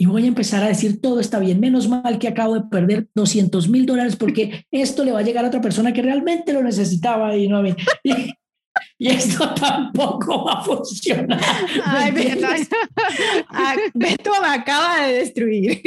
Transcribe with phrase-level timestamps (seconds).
[0.00, 3.08] y voy a empezar a decir todo está bien, menos mal que acabo de perder
[3.14, 6.62] 200 mil dólares porque esto le va a llegar a otra persona que realmente lo
[6.62, 7.74] necesitaba y no a mí.
[8.98, 11.40] Y, esto tampoco va a funcionar.
[11.84, 12.12] Ay,
[13.48, 15.82] ah, Beto me acaba de destruir.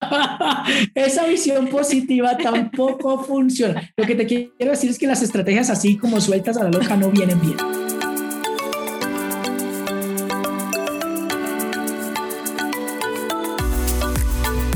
[0.94, 3.90] Esa visión positiva tampoco funciona.
[3.96, 6.96] Lo que te quiero decir es que las estrategias así como sueltas a la loca
[6.96, 7.56] no vienen bien.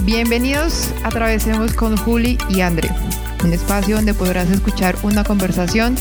[0.04, 2.90] Bienvenidos a Atravesemos con Juli y André,
[3.42, 5.94] un espacio donde podrás escuchar una conversación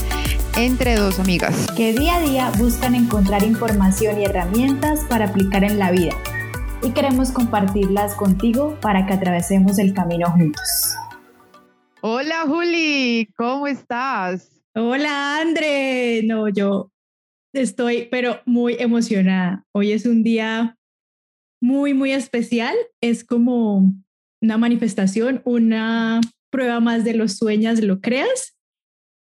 [0.58, 5.78] entre dos amigas que día a día buscan encontrar información y herramientas para aplicar en
[5.78, 6.12] la vida
[6.82, 10.94] y queremos compartirlas contigo para que atravesemos el camino juntos.
[12.02, 14.50] Hola Juli, ¿cómo estás?
[14.74, 16.90] Hola André, no, yo
[17.54, 19.64] estoy pero muy emocionada.
[19.72, 20.76] Hoy es un día
[21.64, 22.74] muy, muy especial.
[23.00, 23.90] Es como
[24.42, 28.54] una manifestación, una prueba más de los sueños, lo creas.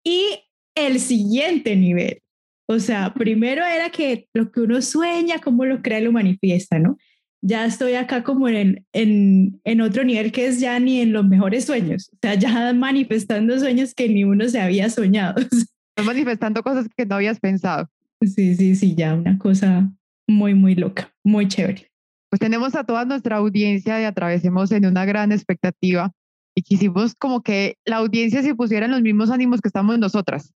[0.02, 0.40] Y
[0.74, 2.22] el siguiente nivel.
[2.66, 6.96] O sea, primero era que lo que uno sueña, cómo lo crea, lo manifiesta, ¿no?
[7.44, 11.26] Ya estoy acá como en, en, en otro nivel que es ya ni en los
[11.26, 15.34] mejores sueños, o sea, ya manifestando sueños que ni uno se había soñado.
[15.40, 17.90] Estás manifestando cosas que no habías pensado.
[18.22, 19.92] Sí, sí, sí, ya una cosa
[20.28, 21.91] muy, muy loca, muy chévere
[22.32, 26.12] pues tenemos a toda nuestra audiencia y atravesemos en una gran expectativa
[26.54, 30.54] y quisimos como que la audiencia se pusiera en los mismos ánimos que estamos nosotras.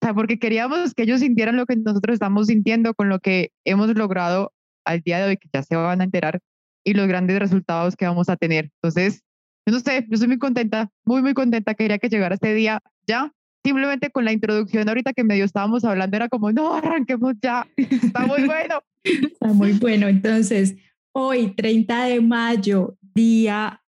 [0.00, 3.50] O sea, porque queríamos que ellos sintieran lo que nosotros estamos sintiendo con lo que
[3.64, 4.52] hemos logrado
[4.84, 6.38] al día de hoy, que ya se van a enterar,
[6.84, 8.70] y los grandes resultados que vamos a tener.
[8.80, 9.24] Entonces,
[9.66, 11.74] yo no sé, yo estoy muy contenta, muy, muy contenta.
[11.74, 13.32] Quería que llegara este día ya.
[13.64, 17.66] Simplemente con la introducción ahorita que medio estábamos hablando, era como, no, arranquemos ya.
[17.76, 18.84] Está muy bueno.
[19.02, 20.06] Está muy bueno.
[20.06, 20.76] Entonces,
[21.20, 23.82] Hoy, 30 de mayo, día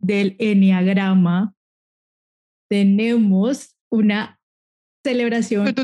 [0.00, 1.56] del Enneagrama,
[2.70, 4.38] tenemos una
[5.04, 5.74] celebración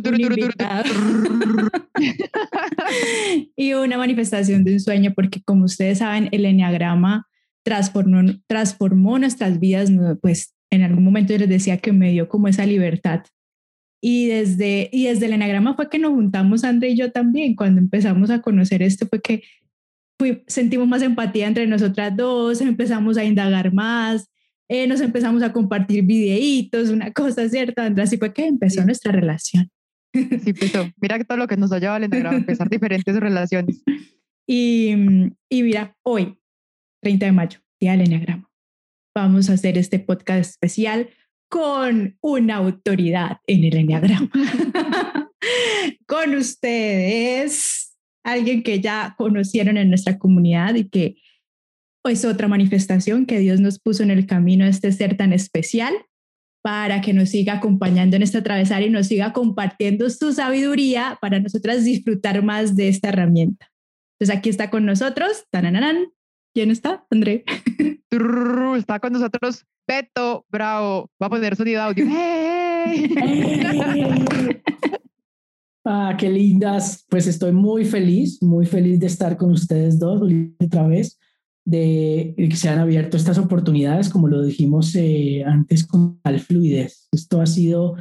[3.57, 7.27] y una manifestación de un sueño, porque como ustedes saben, el Enneagrama
[7.65, 9.91] transformó, transformó nuestras vidas,
[10.23, 13.25] pues en algún momento yo les decía que me dio como esa libertad.
[14.01, 17.81] Y desde, y desde el Enneagrama fue que nos juntamos, André y yo también, cuando
[17.81, 19.43] empezamos a conocer esto, fue que
[20.47, 24.29] sentimos más empatía entre nosotras dos, empezamos a indagar más,
[24.69, 29.13] eh, nos empezamos a compartir videitos, una cosa cierta, Andrea, así fue que empezó nuestra
[29.13, 29.71] relación.
[30.13, 30.91] Sí, empezó.
[31.01, 33.83] Mira todo lo que nos ha llevado al enneagrama, empezar diferentes relaciones.
[34.51, 34.95] Y,
[35.51, 36.39] y mira, hoy,
[37.03, 38.49] 30 de mayo, día del enneagrama,
[39.15, 41.11] vamos a hacer este podcast especial
[41.51, 44.31] con una autoridad en el enneagrama.
[46.07, 47.88] con ustedes,
[48.33, 51.17] alguien que ya conocieron en nuestra comunidad y que
[52.05, 55.95] es otra manifestación que Dios nos puso en el camino a este ser tan especial
[56.63, 61.41] para que nos siga acompañando en esta travesar y nos siga compartiendo su sabiduría para
[61.41, 63.71] nosotras disfrutar más de esta herramienta.
[64.19, 66.09] Entonces aquí está con nosotros, tanananan.
[66.55, 67.05] ¿Quién está?
[67.11, 67.45] André.
[68.79, 71.11] Está con nosotros Beto Bravo.
[71.23, 72.07] Va a poner sonido audio.
[75.91, 77.07] Ah, qué lindas.
[77.09, 80.21] Pues estoy muy feliz, muy feliz de estar con ustedes dos
[80.63, 81.19] otra vez,
[81.65, 87.09] de, que se han abierto estas oportunidades, como lo dijimos eh, antes, con tal fluidez.
[87.11, 87.95] Esto ha sido,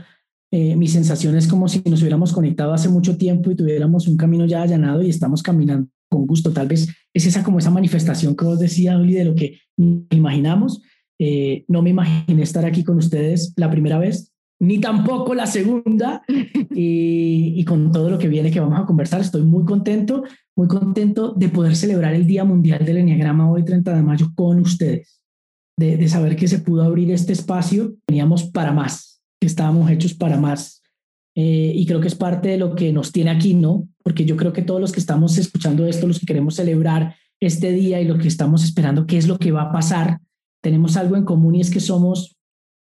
[0.52, 4.18] eh, mi sensación es como si nos hubiéramos conectado hace mucho tiempo y tuviéramos un
[4.18, 6.52] camino ya allanado y estamos caminando con gusto.
[6.52, 10.82] Tal vez es esa como esa manifestación que vos decías, de lo que imaginamos.
[11.20, 16.24] Eh, no me imaginé estar aquí con ustedes la primera vez, ni tampoco la segunda.
[16.80, 20.24] Y, con todo lo que viene que vamos a conversar, estoy muy contento,
[20.56, 24.60] muy contento de poder celebrar el Día Mundial del Enneagrama hoy, 30 de mayo, con
[24.60, 25.20] ustedes,
[25.76, 27.96] de, saber que se pudo abrir este espacio.
[28.06, 30.84] Teníamos para más, que estábamos hechos para más.
[31.36, 33.90] Eh, y creo que es parte de lo que nos tiene aquí, ¿no?
[34.04, 37.72] Porque yo creo que todos los que estamos escuchando esto, los que queremos celebrar este
[37.72, 40.20] día y lo que estamos esperando, qué es lo que va a pasar,
[40.62, 42.37] tenemos algo en común y es que somos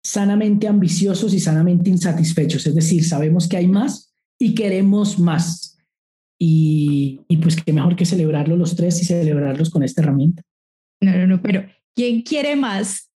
[0.04, 2.66] sanamente ambiciosos y sanamente insatisfechos.
[2.66, 5.78] Es decir, sabemos que hay más y queremos más.
[6.40, 10.42] Y, pues qué mejor que celebrarlo los tres y celebrarlos con esta herramienta.
[11.00, 11.66] No, no, no, pero
[11.96, 13.12] ¿quién quiere más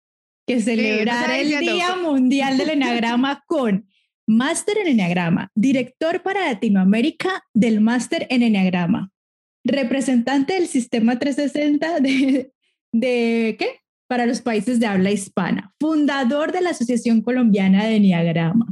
[0.46, 3.88] que celebrar el Día Mundial del Enneagrama con
[4.26, 9.10] Máster en Enneagrama, director para Latinoamérica del Máster en Enneagrama,
[9.64, 12.52] representante del Sistema 360 de,
[12.92, 13.83] de ¿qué?
[14.06, 18.66] Para los países de habla hispana, fundador de la Asociación Colombiana de Enneagrama,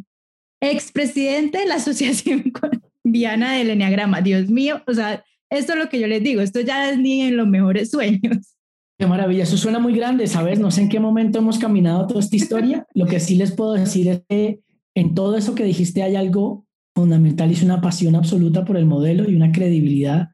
[0.60, 4.20] expresidente de la Asociación Colombiana del Enneagrama.
[4.20, 7.22] Dios mío, o sea, esto es lo que yo les digo, esto ya es ni
[7.22, 8.54] en los mejores sueños.
[8.98, 10.60] Qué maravilla, eso suena muy grande, ¿sabes?
[10.60, 12.86] No sé en qué momento hemos caminado toda esta historia.
[12.94, 14.60] Lo que sí les puedo decir es que
[14.94, 18.86] en todo eso que dijiste hay algo fundamental y es una pasión absoluta por el
[18.86, 20.28] modelo y una credibilidad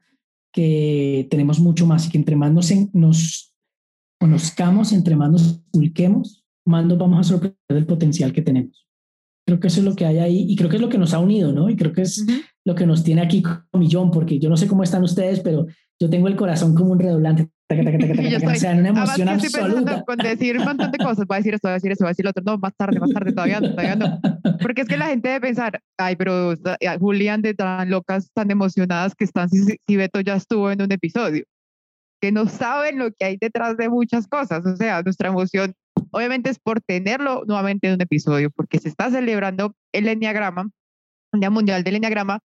[0.53, 3.48] que tenemos mucho más y que entre más nos, nos
[4.19, 8.87] conozcamos, entre más nos pulquemos, más nos vamos a sorprender del potencial que tenemos.
[9.45, 11.13] Creo que eso es lo que hay ahí y creo que es lo que nos
[11.13, 11.69] ha unido, ¿no?
[11.69, 12.23] Y creo que es
[12.65, 15.65] lo que nos tiene aquí como millón, porque yo no sé cómo están ustedes, pero
[15.99, 17.49] yo tengo el corazón como un redoblante.
[17.69, 20.03] o sea, en una emoción absoluta.
[20.03, 22.09] Con decir un montón de cosas, va a decir esto, va a decir eso, va
[22.09, 24.19] a decir lo otro, no, más tarde, más tarde, todavía no, todavía no.
[24.59, 26.55] Porque es que la gente debe pensar, ay, pero
[26.99, 30.91] Julián de tan locas, tan emocionadas que están si, si Beto ya estuvo en un
[30.91, 31.45] episodio,
[32.19, 34.65] que no saben lo que hay detrás de muchas cosas.
[34.65, 35.73] O sea, nuestra emoción
[36.11, 40.69] obviamente es por tenerlo nuevamente en un episodio, porque se está celebrando el Enneagrama,
[41.33, 42.39] el Día Mundial del Enneagrama,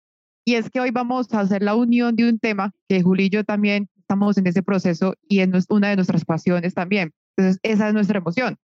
[0.45, 3.31] y es que hoy vamos a hacer la unión de un tema que Juli y
[3.31, 7.13] yo también estamos en ese proceso y es una de nuestras pasiones también.
[7.37, 8.57] Entonces, esa es nuestra emoción.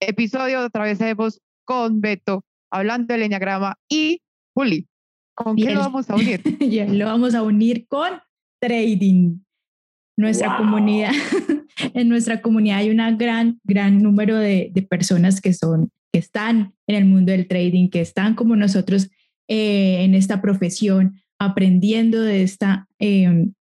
[0.00, 4.20] Episodio otra vez vemos con Beto hablando del Enneagrama y
[4.54, 4.88] Juli.
[5.34, 6.42] ¿Con qué lo vamos a unir?
[6.90, 8.20] lo vamos a unir con
[8.60, 9.38] trading.
[10.22, 11.10] Nuestra comunidad,
[11.94, 16.74] en nuestra comunidad hay un gran, gran número de, de personas que son, que están
[16.86, 19.10] en el mundo del trading, que están como nosotros
[19.48, 23.52] eh, en esta profesión, aprendiendo de esta em,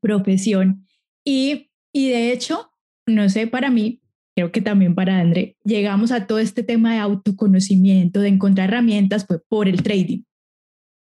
[0.00, 0.86] profesión.
[1.24, 2.70] Y, y de hecho,
[3.06, 4.00] no sé, para mí,
[4.36, 9.26] creo que también para André, llegamos a todo este tema de autoconocimiento, de encontrar herramientas,
[9.26, 10.22] fue por el trading.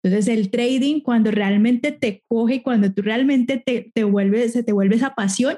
[0.04, 4.72] Entonces, el trading, cuando realmente te coge, cuando tú realmente te, te vuelves, se te
[4.72, 5.56] vuelve esa pasión,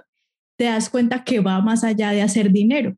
[0.57, 2.97] te das cuenta que va más allá de hacer dinero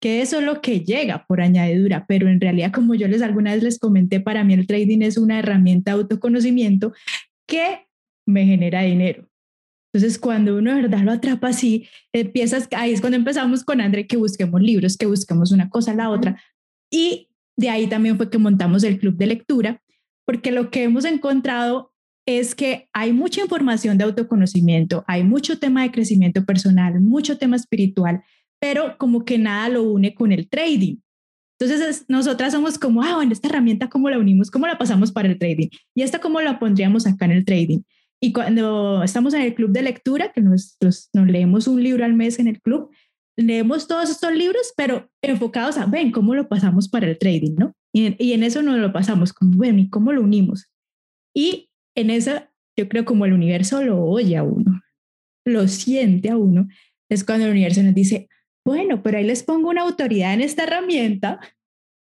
[0.00, 3.54] que eso es lo que llega por añadidura, pero en realidad, como yo les alguna
[3.54, 6.94] vez les comenté, para mí el trading es una herramienta de autoconocimiento
[7.46, 7.86] que
[8.26, 9.28] me genera dinero.
[9.92, 14.06] Entonces, cuando uno de verdad lo atrapa así, empiezas, ahí es cuando empezamos con André,
[14.06, 16.40] que busquemos libros, que busquemos una cosa la otra.
[16.90, 19.82] Y de ahí también fue que montamos el club de lectura,
[20.30, 21.92] porque lo que hemos encontrado
[22.24, 27.56] es que hay mucha información de autoconocimiento, hay mucho tema de crecimiento personal, mucho tema
[27.56, 28.22] espiritual,
[28.60, 30.98] pero como que nada lo une con el trading.
[31.58, 34.52] Entonces, nosotras somos como, ah, bueno, esta herramienta, ¿cómo la unimos?
[34.52, 35.66] ¿Cómo la pasamos para el trading?
[35.96, 37.80] Y esta, ¿cómo la pondríamos acá en el trading?
[38.22, 42.14] Y cuando estamos en el club de lectura, que nos, nos, leemos un libro al
[42.14, 42.88] mes en el club,
[43.36, 47.56] leemos todos estos libros, pero enfocados a, ven, ¿cómo lo pasamos para el trading?
[47.58, 47.74] ¿no?
[47.92, 50.70] Y, en eso nos lo pasamos, como, ven, ¿y cómo lo unimos?
[51.34, 52.32] Y en eso,
[52.76, 54.80] yo creo como el universo lo oye a uno,
[55.44, 56.68] lo siente a uno,
[57.08, 58.28] es cuando el universo nos dice,
[58.64, 61.40] bueno, pero ahí les pongo una autoridad en esta herramienta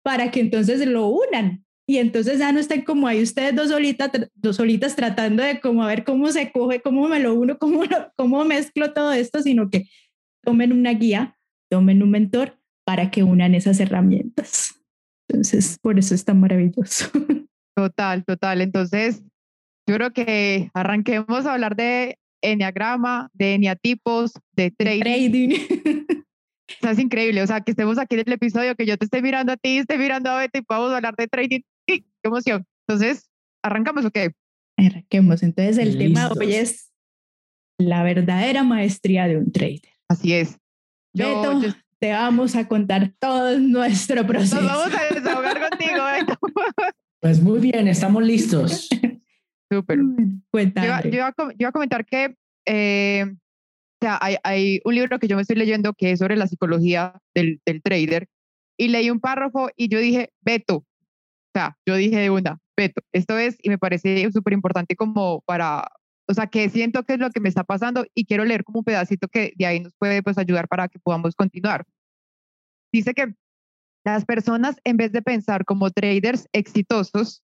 [0.04, 1.66] para que entonces lo unan.
[1.88, 5.84] Y entonces ya no estén como ahí ustedes dos solitas, dos solitas tratando de como
[5.84, 7.82] a ver cómo se coge, cómo me lo uno, cómo,
[8.16, 9.90] cómo mezclo todo esto, sino que
[10.44, 11.36] tomen una guía,
[11.70, 14.79] tomen un mentor para que unan esas herramientas.
[15.30, 17.10] Entonces, por eso es tan maravilloso.
[17.76, 18.60] Total, total.
[18.60, 19.24] Entonces,
[19.88, 25.00] yo creo que arranquemos a hablar de enneagrama, de enneatipos, de trading.
[25.00, 25.50] trading.
[26.70, 29.06] O sea, es increíble, o sea, que estemos aquí en el episodio, que yo te
[29.06, 31.62] esté mirando a ti, esté mirando a Betty y podamos hablar de trading.
[31.88, 32.66] ¡Qué emoción!
[32.88, 33.30] Entonces,
[33.64, 34.32] ¿arrancamos o qué?
[34.78, 35.42] Arranquemos.
[35.42, 36.92] Entonces, el tema hoy es
[37.80, 39.82] la verdadera maestría de un trader.
[40.10, 40.58] Así es.
[41.14, 44.62] Yo, Beto, te vamos a contar todo nuestro proceso.
[44.62, 46.40] Nos vamos a desahogar contigo, Beto.
[47.22, 48.88] Pues muy bien, estamos listos.
[49.70, 50.00] Súper.
[50.50, 50.88] Cuéntame.
[50.88, 52.34] Yo, yo, iba a comentar que
[52.66, 53.26] eh,
[54.02, 57.20] o sea, hay, un libro que yo me estoy leyendo que es sobre la psicología
[57.36, 58.28] del, del trader
[58.78, 60.86] y leí un párrafo y yo dije, Beto, o
[61.54, 65.86] sea, yo dije de una, Beto, esto es, y me parece súper importante como para,
[66.30, 68.80] o sea, que siento que es lo que me está pasando y quiero leer como
[68.80, 71.86] un pedacito que de ahí nos puede pues ayudar para que podamos continuar.
[72.94, 73.34] Dice que
[74.06, 77.44] las personas en vez de pensar como traders exitosos,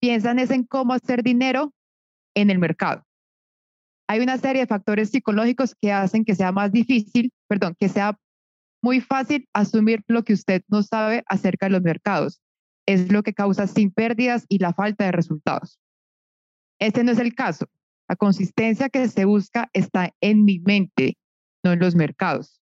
[0.00, 1.72] piensan es en cómo hacer dinero
[2.34, 3.04] en el mercado
[4.12, 8.18] hay una serie de factores psicológicos que hacen que sea más difícil, perdón, que sea
[8.82, 12.42] muy fácil asumir lo que usted no sabe acerca de los mercados.
[12.86, 15.78] Es lo que causa sin pérdidas y la falta de resultados.
[16.78, 17.70] Este no es el caso.
[18.12, 21.16] La consistencia que se busca está en mi mente,
[21.64, 22.60] no en los mercados.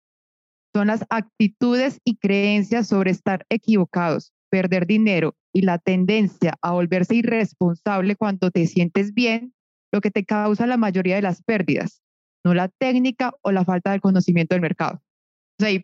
[0.77, 7.15] Son las actitudes y creencias sobre estar equivocados, perder dinero y la tendencia a volverse
[7.15, 9.55] irresponsable cuando te sientes bien
[9.91, 12.03] lo que te causa la mayoría de las pérdidas,
[12.45, 15.01] no la técnica o la falta de conocimiento del mercado.
[15.59, 15.83] O sea, y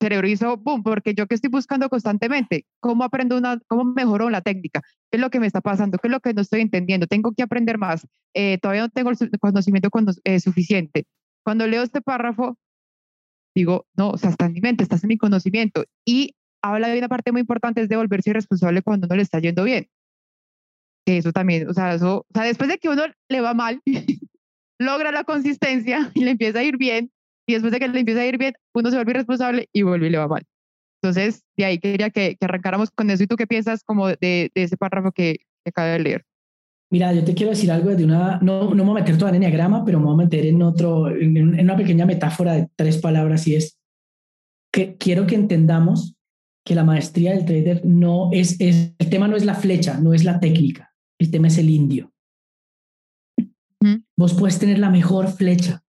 [0.00, 4.40] cerebro hizo boom, porque yo que estoy buscando constantemente, ¿cómo aprendo una, cómo mejoro la
[4.40, 4.82] técnica?
[5.10, 5.98] ¿Qué es lo que me está pasando?
[5.98, 7.06] ¿Qué es lo que no estoy entendiendo?
[7.06, 8.06] Tengo que aprender más.
[8.34, 9.90] Eh, todavía no tengo el conocimiento
[10.24, 11.06] eh, suficiente.
[11.44, 12.56] Cuando leo este párrafo,
[13.54, 15.84] digo, no, o sea, está en mi mente, estás en mi conocimiento.
[16.04, 19.40] Y habla de una parte muy importante, es de volverse irresponsable cuando no le está
[19.40, 19.88] yendo bien.
[21.04, 23.80] Que eso también, o sea, eso, o sea, después de que uno le va mal,
[24.78, 27.10] logra la consistencia y le empieza a ir bien,
[27.48, 30.08] y después de que le empieza a ir bien, uno se vuelve irresponsable y vuelve
[30.08, 30.44] y le va mal.
[31.02, 33.22] Entonces, de ahí quería que, que arrancáramos con eso.
[33.22, 36.24] ¿Y tú qué piensas como de, de ese párrafo que, que acabo de leer?
[36.90, 39.30] Mira, yo te quiero decir algo de una, no, no me voy a meter todo
[39.30, 42.98] en enneagrama, pero me voy a meter en otro, en, una pequeña metáfora de tres
[42.98, 43.78] palabras y es
[44.70, 46.16] que quiero que entendamos
[46.66, 50.12] que la maestría del trader no es, es el tema no es la flecha, no
[50.12, 52.12] es la técnica, el tema es el indio.
[54.18, 55.82] Vos puedes tener la mejor flecha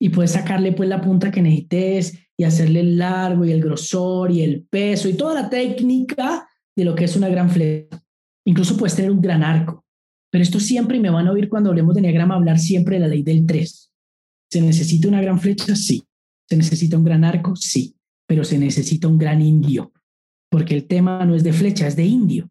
[0.00, 4.30] y puedes sacarle pues la punta que necesites y hacerle el largo y el grosor
[4.30, 8.00] y el peso y toda la técnica de lo que es una gran flecha.
[8.46, 9.84] Incluso puedes tener un gran arco.
[10.30, 13.00] Pero esto siempre, y me van a oír cuando hablemos de diagrama hablar siempre de
[13.00, 13.92] la ley del 3.
[14.50, 15.74] ¿Se necesita una gran flecha?
[15.74, 16.04] Sí.
[16.48, 17.56] ¿Se necesita un gran arco?
[17.56, 17.96] Sí.
[18.26, 19.92] Pero se necesita un gran indio.
[20.50, 22.50] Porque el tema no es de flecha, es de indio.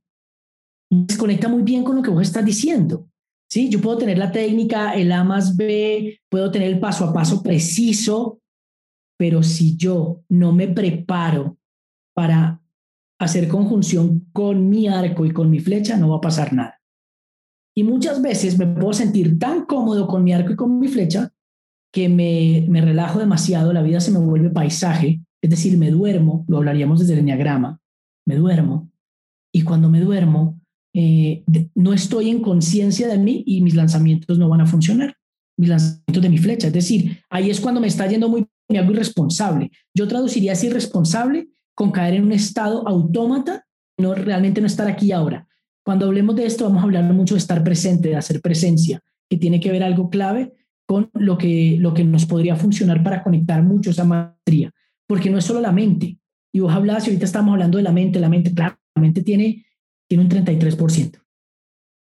[1.07, 3.09] Se conecta muy bien con lo que vos estás diciendo.
[3.49, 7.13] Sí, yo puedo tener la técnica, el A más B, puedo tener el paso a
[7.13, 8.41] paso preciso,
[9.17, 11.57] pero si yo no me preparo
[12.13, 12.61] para
[13.19, 16.81] hacer conjunción con mi arco y con mi flecha, no va a pasar nada.
[17.75, 21.31] Y muchas veces me puedo sentir tan cómodo con mi arco y con mi flecha
[21.93, 26.43] que me, me relajo demasiado, la vida se me vuelve paisaje, es decir, me duermo,
[26.47, 27.79] lo hablaríamos desde el enneagrama,
[28.25, 28.91] me duermo,
[29.53, 30.59] y cuando me duermo,
[30.99, 31.43] eh,
[31.75, 35.15] no estoy en conciencia de mí y mis lanzamientos no van a funcionar,
[35.55, 36.67] mis lanzamientos de mi flecha.
[36.67, 39.69] Es decir, ahí es cuando me está yendo muy, me hago irresponsable.
[39.93, 43.67] Yo traduciría así irresponsable con caer en un estado autómata,
[43.99, 45.47] no realmente no estar aquí ahora.
[45.85, 48.99] Cuando hablemos de esto, vamos a hablar mucho de estar presente, de hacer presencia,
[49.29, 50.53] que tiene que ver algo clave
[50.87, 54.73] con lo que, lo que nos podría funcionar para conectar mucho esa maestría,
[55.05, 56.17] porque no es solo la mente.
[56.51, 59.21] Y vos hablabas, y ahorita estamos hablando de la mente, la mente, claro, la mente
[59.21, 59.66] tiene
[60.09, 61.21] tiene un 33%.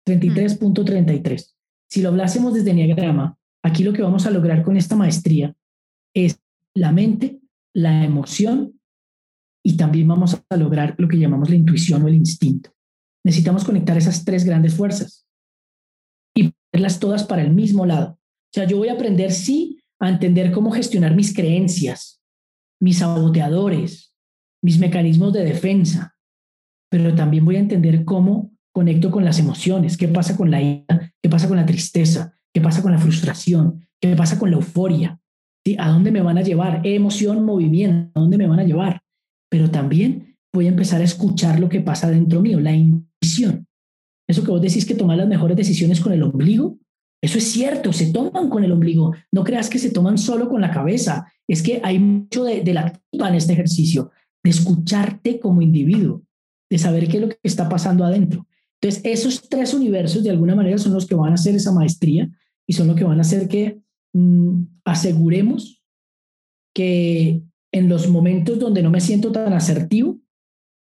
[0.07, 1.55] 33.33.
[1.89, 5.55] Si lo hablásemos desde Enneagrama, aquí lo que vamos a lograr con esta maestría
[6.15, 6.41] es
[6.75, 7.41] la mente,
[7.75, 8.81] la emoción
[9.65, 12.71] y también vamos a lograr lo que llamamos la intuición o el instinto.
[13.25, 15.27] Necesitamos conectar esas tres grandes fuerzas
[16.35, 18.13] y ponerlas todas para el mismo lado.
[18.13, 22.21] O sea, yo voy a aprender, sí, a entender cómo gestionar mis creencias,
[22.81, 24.15] mis saboteadores,
[24.63, 26.17] mis mecanismos de defensa,
[26.91, 31.13] pero también voy a entender cómo conecto con las emociones, qué pasa con la ira,
[31.23, 35.21] qué pasa con la tristeza, qué pasa con la frustración, qué pasa con la euforia,
[35.65, 35.77] ¿sí?
[35.79, 36.81] ¿A dónde me van a llevar?
[36.85, 39.01] Emoción, movimiento, ¿a dónde me van a llevar?
[39.51, 43.67] Pero también voy a empezar a escuchar lo que pasa dentro mío, la intuición.
[44.29, 46.79] Eso que vos decís que tomar las mejores decisiones con el ombligo,
[47.23, 49.15] eso es cierto, se toman con el ombligo.
[49.33, 51.31] No creas que se toman solo con la cabeza.
[51.47, 54.11] Es que hay mucho de, de la activa en este ejercicio,
[54.43, 56.23] de escucharte como individuo
[56.71, 58.47] de saber qué es lo que está pasando adentro.
[58.81, 62.31] Entonces, esos tres universos de alguna manera son los que van a hacer esa maestría
[62.67, 63.81] y son los que van a hacer que
[64.15, 65.83] mm, aseguremos
[66.75, 70.21] que en los momentos donde no me siento tan asertivo,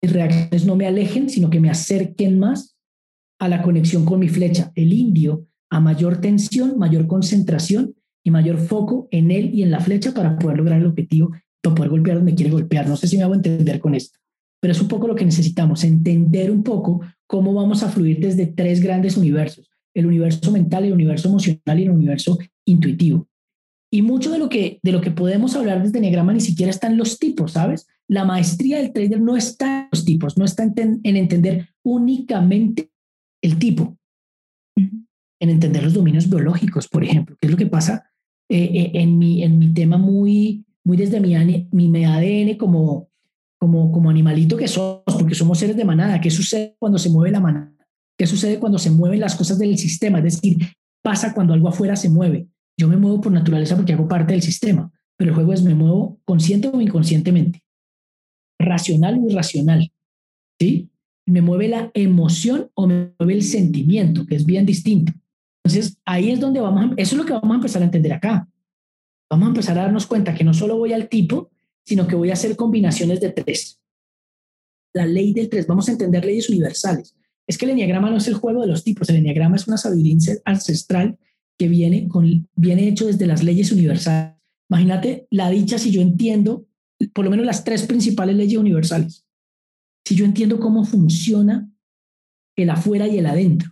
[0.02, 2.78] mis reacciones no me alejen, sino que me acerquen más
[3.40, 8.58] a la conexión con mi flecha, el indio, a mayor tensión, mayor concentración y mayor
[8.58, 12.18] foco en él y en la flecha para poder lograr el objetivo, para poder golpear
[12.18, 12.88] donde quiere golpear.
[12.88, 14.18] No sé si me hago entender con esto
[14.66, 18.48] pero es un poco lo que necesitamos, entender un poco cómo vamos a fluir desde
[18.48, 23.28] tres grandes universos, el universo mental, el universo emocional y el universo intuitivo.
[23.94, 26.88] Y mucho de lo que, de lo que podemos hablar desde Enneagrama ni siquiera está
[26.88, 27.86] en los tipos, ¿sabes?
[28.08, 32.90] La maestría del trader no está en los tipos, no está en, entender únicamente
[33.44, 34.00] el tipo,
[34.76, 35.08] en
[35.48, 38.10] entender los dominios biológicos, por ejemplo, que es lo que pasa
[38.50, 41.36] eh, eh, en, mi, en mi tema muy, muy desde mi,
[41.72, 43.12] mi ADN como,
[43.66, 46.22] como, como animalito que somos, porque somos seres de manada.
[46.22, 47.74] ¿Qué sucede cuando se mueve la manada?
[48.16, 50.20] ¿Qué sucede cuando se mueven las cosas del sistema?
[50.20, 50.58] Es decir,
[51.04, 52.48] pasa cuando algo afuera se mueve.
[52.80, 55.74] Yo me muevo por naturaleza porque hago parte del sistema, pero el juego es me
[55.74, 57.64] muevo consciente o inconscientemente,
[58.60, 59.92] racional o irracional.
[60.62, 60.92] ¿Sí?
[61.26, 65.12] Me mueve la emoción o me mueve el sentimiento, que es bien distinto.
[65.64, 68.14] Entonces, ahí es donde vamos, a, eso es lo que vamos a empezar a entender
[68.14, 68.48] acá.
[69.28, 71.50] Vamos a empezar a darnos cuenta que no solo voy al tipo,
[71.86, 73.80] sino que voy a hacer combinaciones de tres.
[74.94, 77.16] La ley del tres, vamos a entender leyes universales.
[77.48, 79.78] Es que el enneagrama no es el juego de los tipos, el enneagrama es una
[79.78, 81.18] sabiduría ancestral
[81.58, 84.36] que viene, con, viene hecho desde las leyes universales.
[84.70, 86.66] Imagínate la dicha si yo entiendo
[87.14, 89.26] por lo menos las tres principales leyes universales.
[90.06, 91.70] Si yo entiendo cómo funciona
[92.56, 93.72] el afuera y el adentro.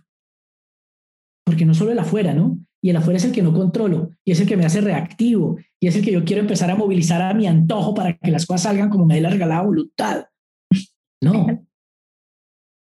[1.44, 2.58] Porque no solo el afuera, ¿no?
[2.82, 5.56] Y el afuera es el que no controlo y es el que me hace reactivo
[5.84, 8.46] y es el que yo quiero empezar a movilizar a mi antojo para que las
[8.46, 10.24] cosas salgan como me dé la regalada voluntad.
[11.22, 11.46] No.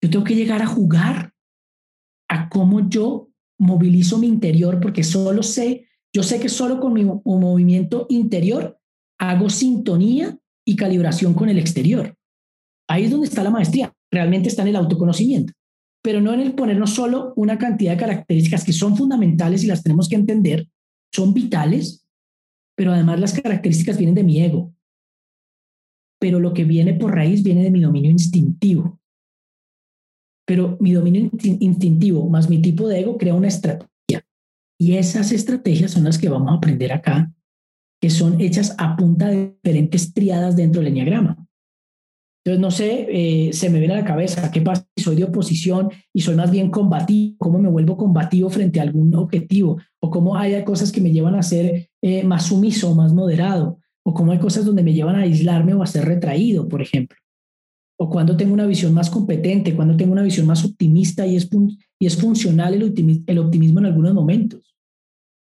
[0.04, 1.32] Yo tengo que llegar a jugar
[2.30, 7.06] a cómo yo movilizo mi interior porque solo sé, yo sé que solo con mi
[7.06, 8.78] movimiento interior
[9.18, 12.18] hago sintonía y calibración con el exterior.
[12.90, 15.54] Ahí es donde está la maestría, realmente está en el autoconocimiento,
[16.04, 19.82] pero no en el ponernos solo una cantidad de características que son fundamentales y las
[19.82, 20.68] tenemos que entender,
[21.10, 22.01] son vitales,
[22.76, 24.74] pero además las características vienen de mi ego.
[26.20, 29.00] Pero lo que viene por raíz viene de mi dominio instintivo.
[30.46, 34.26] Pero mi dominio instintivo más mi tipo de ego crea una estrategia.
[34.80, 37.32] Y esas estrategias son las que vamos a aprender acá,
[38.02, 41.48] que son hechas a punta de diferentes triadas dentro del enneagrama.
[42.44, 45.26] Entonces, no sé, eh, se me viene a la cabeza, ¿qué pasa si soy de
[45.26, 47.36] oposición y soy más bien combativo?
[47.38, 49.80] ¿Cómo me vuelvo combativo frente a algún objetivo?
[50.00, 53.78] ¿O cómo hay cosas que me llevan a ser eh, más sumiso, más moderado?
[54.04, 57.16] ¿O cómo hay cosas donde me llevan a aislarme o a ser retraído, por ejemplo?
[58.00, 61.48] ¿O cuando tengo una visión más competente, cuando tengo una visión más optimista y es,
[62.00, 64.76] y es funcional el el optimismo en algunos momentos?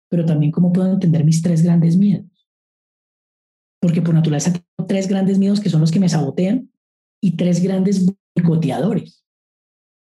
[0.09, 2.47] Pero también cómo puedo entender mis tres grandes miedos.
[3.81, 6.71] Porque por naturaleza tengo tres grandes miedos que son los que me sabotean
[7.27, 8.07] y tres grandes
[8.37, 9.25] boicoteadores.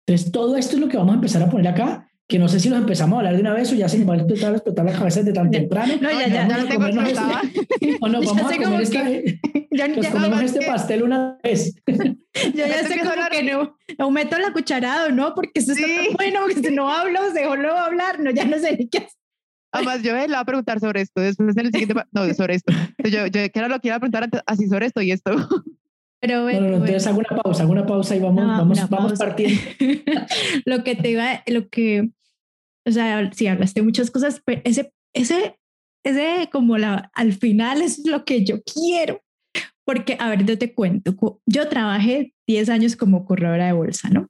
[0.06, 2.58] Entonces, todo esto es lo que vamos a empezar a poner acá, que no sé
[2.58, 4.86] si nos empezamos a hablar de una vez o ya se nos va a explotar,
[4.86, 5.92] la cabeza de tan temprano.
[6.00, 10.40] No, ya, ya, ya, tengo este, O no, vamos a comer este, ya, nos comemos
[10.40, 11.74] este pastel una vez.
[11.86, 13.42] Yo ya sé como que
[13.98, 15.34] no, meto la cucharada, ¿no?
[15.34, 18.58] Porque eso está tan bueno, que si no hablo, se luego hablar, no, ya no
[18.58, 19.10] sé ni qué hacer.
[19.72, 22.72] Además, yo le voy a preguntar sobre esto, después en el siguiente, no, sobre esto.
[23.04, 25.32] Yo, yo que era lo que iba a preguntar antes, así sobre esto y esto.
[26.20, 29.58] Pero bueno, entonces hago una pausa, hago una pausa y vamos, vamos, vamos partiendo.
[30.66, 32.10] lo que te iba, lo que,
[32.86, 35.58] o sea, sí hablaste muchas cosas, pero ese, ese,
[36.04, 39.22] ese como la, al final es lo que yo quiero.
[39.86, 44.28] Porque, a ver, yo te cuento, yo trabajé 10 años como corredora de bolsa, ¿no?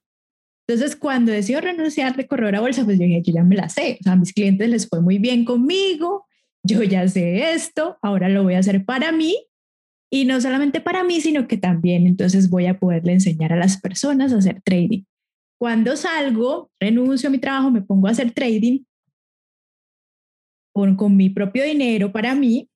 [0.66, 3.68] Entonces, cuando decido renunciar de corredora de bolsa, pues yo dije, yo ya me la
[3.68, 6.24] sé, o sea, a mis clientes les fue muy bien conmigo,
[6.62, 9.36] yo ya sé esto, ahora lo voy a hacer para mí
[10.10, 13.80] y no solamente para mí, sino que también entonces voy a poderle enseñar a las
[13.80, 15.04] personas a hacer trading.
[15.58, 18.84] Cuando salgo, renuncio a mi trabajo, me pongo a hacer trading
[20.74, 22.68] con, con mi propio dinero para mí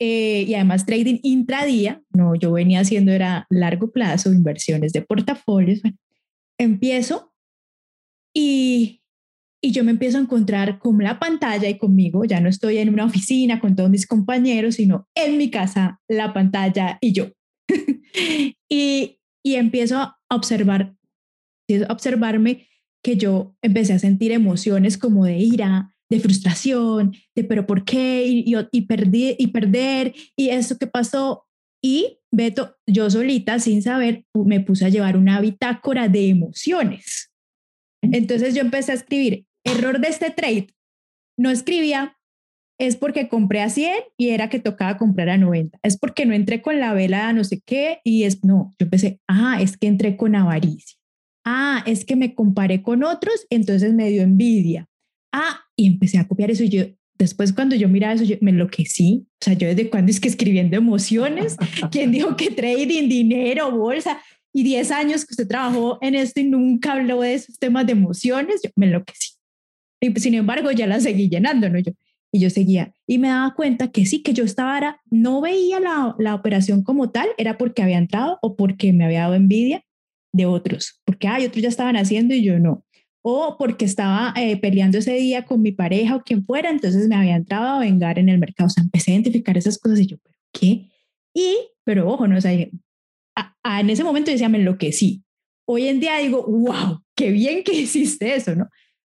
[0.00, 5.82] eh, y además trading intradía, no, yo venía haciendo era largo plazo, inversiones de portafolios,
[6.58, 7.32] empiezo
[8.34, 9.02] y,
[9.64, 12.90] y yo me empiezo a encontrar con la pantalla y conmigo, ya no estoy en
[12.90, 17.30] una oficina con todos mis compañeros, sino en mi casa, la pantalla y yo.
[18.68, 20.94] y, y empiezo a observar,
[21.88, 22.68] a observarme
[23.02, 28.26] que yo empecé a sentir emociones como de ira, de frustración, de pero ¿por qué?
[28.26, 31.46] Y, y, y, perdí, y perder, y eso que pasó.
[31.82, 37.30] Y Beto, yo solita, sin saber, me puse a llevar una bitácora de emociones.
[38.02, 40.68] Entonces yo empecé a escribir, error de este trade,
[41.36, 42.16] no escribía,
[42.78, 45.78] es porque compré a 100 y era que tocaba comprar a 90.
[45.82, 49.20] Es porque no entré con la vela no sé qué y es, no, yo pensé,
[49.28, 50.98] ah, es que entré con avaricia.
[51.44, 54.86] Ah, es que me comparé con otros, entonces me dio envidia.
[55.32, 56.84] Ah, y empecé a copiar eso y yo,
[57.18, 59.26] después cuando yo miraba eso, yo me enloquecí.
[59.40, 61.56] O sea, yo desde cuando es que escribiendo emociones,
[61.90, 64.20] ¿quién dijo que trading, dinero, bolsa?
[64.52, 67.92] Y 10 años que usted trabajó en esto y nunca habló de esos temas de
[67.92, 69.33] emociones, yo me enloquecí.
[70.04, 71.78] Y pues, sin embargo, ya la seguí llenando, ¿no?
[71.78, 71.92] Yo,
[72.30, 72.92] y yo seguía.
[73.06, 76.82] Y me daba cuenta que sí, que yo estaba, era, no veía la, la operación
[76.82, 79.82] como tal, era porque había entrado o porque me había dado envidia
[80.32, 82.84] de otros, porque hay otros ya estaban haciendo y yo no.
[83.22, 87.14] O porque estaba eh, peleando ese día con mi pareja o quien fuera, entonces me
[87.14, 88.66] había entrado a vengar en el mercado.
[88.66, 90.90] O sea, empecé a identificar esas cosas y yo, ¿pero qué?
[91.32, 95.22] Y, pero ojo, no, o sea, en ese momento decía, me enloquecí.
[95.66, 98.68] Hoy en día digo, wow, qué bien que hiciste eso, ¿no?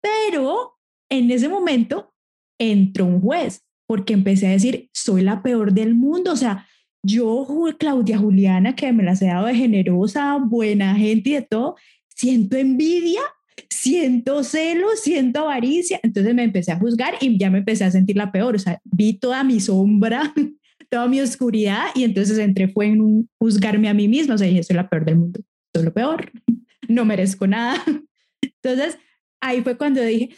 [0.01, 0.76] Pero
[1.09, 2.13] en ese momento
[2.59, 6.67] entró un juez porque empecé a decir, soy la peor del mundo, o sea,
[7.03, 7.47] yo,
[7.79, 11.75] Claudia Juliana, que me las he dado de generosa, buena gente y de todo,
[12.09, 13.21] siento envidia,
[13.69, 18.17] siento celos, siento avaricia, entonces me empecé a juzgar y ya me empecé a sentir
[18.17, 20.33] la peor, o sea, vi toda mi sombra,
[20.89, 24.63] toda mi oscuridad y entonces entré fue en juzgarme a mí misma, o sea, dije,
[24.63, 25.39] soy la peor del mundo,
[25.73, 26.31] soy lo peor,
[26.87, 27.81] no merezco nada.
[28.41, 28.97] Entonces,
[29.41, 30.29] ahí fue cuando dije,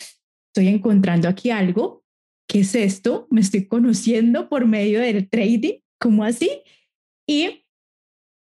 [0.59, 2.03] estoy encontrando aquí algo,
[2.47, 3.27] ¿qué es esto?
[3.31, 6.49] Me estoy conociendo por medio del trading, ¿cómo así?
[7.25, 7.65] Y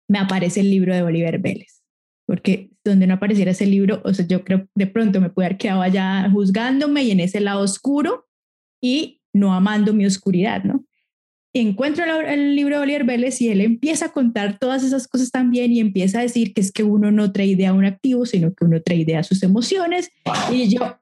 [0.09, 1.85] me aparece el libro de Oliver Vélez,
[2.26, 5.59] porque donde no apareciera ese libro, o sea, yo creo de pronto me pude haber
[5.59, 8.26] quedado allá juzgándome y en ese lado oscuro
[8.83, 10.85] y no amando mi oscuridad, ¿no?
[11.61, 15.72] encuentro el, libro de Oliver Vélez y él empieza a contar todas esas cosas también
[15.72, 18.52] y empieza a decir que es que uno no trae idea a un activo, sino
[18.54, 20.11] que uno trae idea a sus emociones.
[20.52, 20.98] Y yo,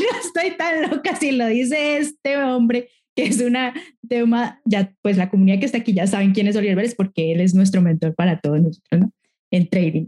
[0.00, 3.74] no estoy tan loca si lo dice este hombre, que es una
[4.08, 7.32] tema, ya pues la comunidad que está aquí ya saben quién es Oliver Vélez porque
[7.32, 9.12] él es nuestro mentor para todos nosotros, ¿no?
[9.50, 10.06] En trading.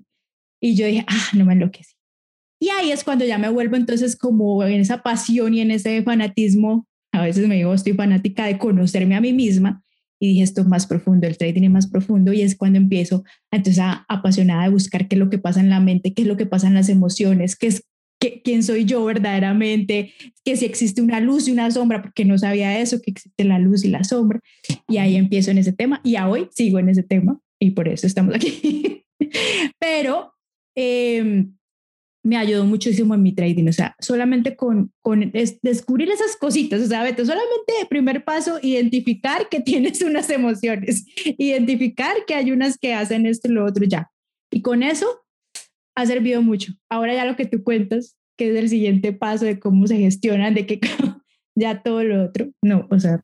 [0.61, 1.95] Y yo dije, ah, no me enloquecí.
[2.61, 6.03] Y ahí es cuando ya me vuelvo entonces como en esa pasión y en ese
[6.03, 9.83] fanatismo a veces me digo, estoy fanática de conocerme a mí misma
[10.21, 13.25] y dije, esto es más profundo, el trading es más profundo y es cuando empiezo
[13.51, 16.29] entonces a, apasionada de buscar qué es lo que pasa en la mente, qué es
[16.29, 17.85] lo que pasa en las emociones, qué es
[18.21, 20.13] qué, quién soy yo verdaderamente,
[20.45, 23.59] que si existe una luz y una sombra, porque no sabía eso, que existe la
[23.59, 24.41] luz y la sombra.
[24.89, 27.89] Y ahí empiezo en ese tema y a hoy sigo en ese tema y por
[27.89, 29.05] eso estamos aquí.
[29.79, 30.35] Pero
[30.77, 31.47] eh,
[32.23, 36.87] me ayudó muchísimo en mi trading, o sea, solamente con, con descubrir esas cositas, o
[36.87, 41.07] sea, vete, solamente primer paso, identificar que tienes unas emociones,
[41.39, 44.11] identificar que hay unas que hacen esto y lo otro ya.
[44.51, 45.07] Y con eso
[45.96, 46.72] ha servido mucho.
[46.88, 50.55] Ahora ya lo que tú cuentas, que es el siguiente paso de cómo se gestionan,
[50.55, 50.81] de que
[51.57, 53.22] ya todo lo otro, no, o sea.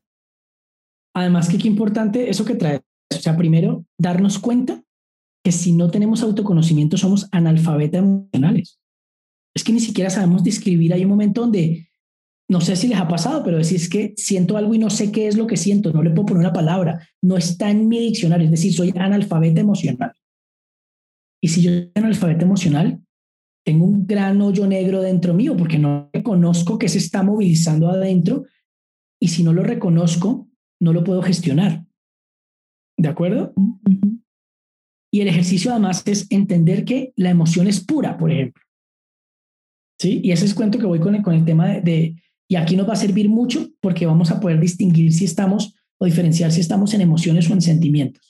[1.15, 4.83] Además que qué importante eso que trae, o sea, primero darnos cuenta
[5.43, 8.79] que si no tenemos autoconocimiento somos analfabetas emocionales
[9.57, 10.93] es que ni siquiera sabemos describir.
[10.93, 11.89] Hay un momento donde,
[12.47, 15.11] no sé si les ha pasado, pero decir es que siento algo y no sé
[15.11, 17.99] qué es lo que siento, no le puedo poner una palabra, no está en mi
[17.99, 20.13] diccionario, es decir, soy analfabeta emocional.
[21.41, 23.01] Y si yo soy analfabeta emocional,
[23.65, 28.45] tengo un gran hoyo negro dentro mío porque no reconozco que se está movilizando adentro
[29.19, 30.47] y si no lo reconozco,
[30.79, 31.85] no lo puedo gestionar.
[32.97, 33.53] ¿De acuerdo?
[35.11, 38.63] Y el ejercicio además es entender que la emoción es pura, por ejemplo.
[39.99, 40.21] ¿sí?
[40.23, 42.15] Y ese es cuento que voy con el, con el tema de,
[42.47, 46.05] y aquí nos va a servir mucho porque vamos a poder distinguir si estamos o
[46.05, 48.26] diferenciar si estamos en emociones o en sentimientos.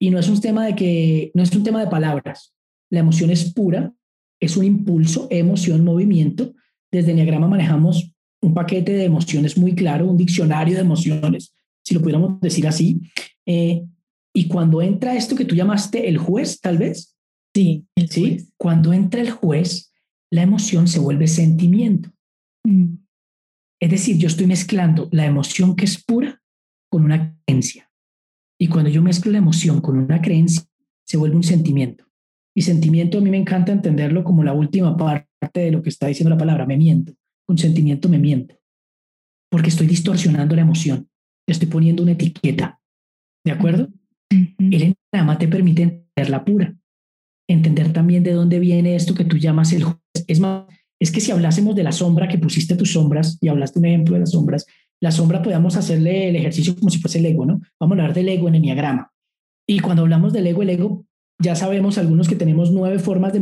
[0.00, 2.54] Y no es un tema de que, no es un tema de palabras.
[2.90, 3.92] La emoción es pura,
[4.40, 6.54] es un impulso, emoción, movimiento.
[6.90, 12.00] Desde Enneagrama manejamos un paquete de emociones muy claro, un diccionario de emociones, si lo
[12.00, 13.00] pudiéramos decir así.
[13.46, 13.84] Eh,
[14.32, 17.16] y cuando entra esto que tú llamaste el juez, tal vez.
[17.54, 18.48] Sí, ¿sí?
[18.56, 19.92] Cuando entra el juez,
[20.30, 22.10] la emoción se vuelve sentimiento.
[22.64, 22.94] Mm.
[23.80, 26.40] Es decir, yo estoy mezclando la emoción que es pura
[26.88, 27.89] con una creencia.
[28.60, 30.62] Y cuando yo mezclo la emoción con una creencia,
[31.06, 32.04] se vuelve un sentimiento.
[32.54, 36.08] Y sentimiento a mí me encanta entenderlo como la última parte de lo que está
[36.08, 37.14] diciendo la palabra, me miento.
[37.46, 38.56] Con sentimiento me miento.
[39.50, 41.08] Porque estoy distorsionando la emoción.
[41.48, 42.80] Estoy poniendo una etiqueta.
[43.44, 43.88] ¿De acuerdo?
[44.28, 46.76] El entrama te permite entender la pura.
[47.48, 49.86] Entender también de dónde viene esto que tú llamas el
[50.26, 50.66] es más,
[51.00, 54.14] es que si hablásemos de la sombra que pusiste tus sombras y hablaste un ejemplo
[54.14, 54.66] de las sombras,
[55.00, 57.60] la sombra podemos hacerle el ejercicio como si fuese el ego, ¿no?
[57.80, 59.10] Vamos a hablar del ego en enneagrama.
[59.66, 61.06] Y cuando hablamos del ego, el ego,
[61.38, 63.40] ya sabemos algunos que tenemos nueve formas de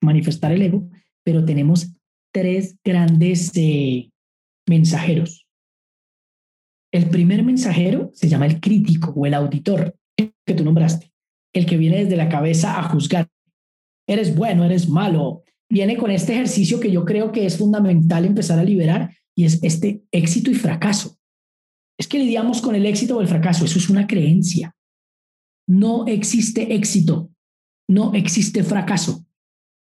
[0.00, 0.88] manifestar el ego,
[1.24, 1.92] pero tenemos
[2.32, 4.10] tres grandes eh,
[4.68, 5.46] mensajeros.
[6.92, 11.12] El primer mensajero se llama el crítico o el auditor que tú nombraste,
[11.52, 13.28] el que viene desde la cabeza a juzgar.
[14.08, 18.58] Eres bueno, eres malo, viene con este ejercicio que yo creo que es fundamental empezar
[18.58, 21.18] a liberar y es este éxito y fracaso.
[21.98, 24.74] Es que lidiamos con el éxito o el fracaso, eso es una creencia.
[25.68, 27.30] No existe éxito,
[27.88, 29.26] no existe fracaso.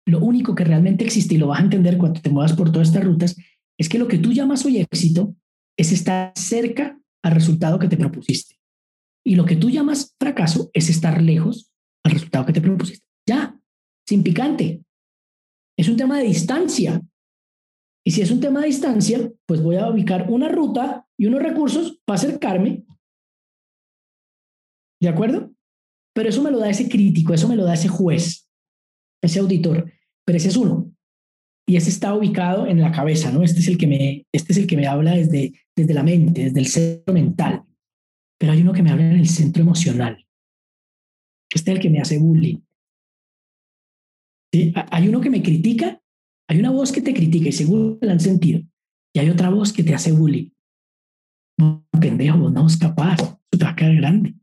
[0.05, 2.89] Lo único que realmente existe, y lo vas a entender cuando te muevas por todas
[2.89, 3.35] estas rutas,
[3.77, 5.35] es que lo que tú llamas hoy éxito
[5.77, 8.59] es estar cerca al resultado que te propusiste.
[9.25, 11.71] Y lo que tú llamas fracaso es estar lejos
[12.03, 13.05] al resultado que te propusiste.
[13.27, 13.57] Ya,
[14.07, 14.83] sin picante.
[15.77, 17.01] Es un tema de distancia.
[18.09, 21.43] Y si es un tema de distancia, pues voy a ubicar una ruta y unos
[21.43, 22.83] recursos para acercarme.
[24.99, 25.53] ¿De acuerdo?
[26.15, 28.49] Pero eso me lo da ese crítico, eso me lo da ese juez,
[29.23, 29.93] ese auditor.
[30.25, 30.91] Pero ese es uno.
[31.67, 33.43] Y ese está ubicado en la cabeza, ¿no?
[33.43, 36.45] Este es el que me, este es el que me habla desde, desde la mente,
[36.45, 37.63] desde el centro mental.
[38.39, 40.25] Pero hay uno que me habla en el centro emocional.
[41.53, 42.57] Este es el que me hace bullying.
[44.89, 46.01] Hay uno que me critica,
[46.49, 48.61] hay una voz que te critica y seguro la han sentido.
[49.13, 50.49] Y hay otra voz que te hace bullying.
[51.59, 53.17] No, pendejo, no es capaz,
[53.51, 54.33] te va a quedar grande.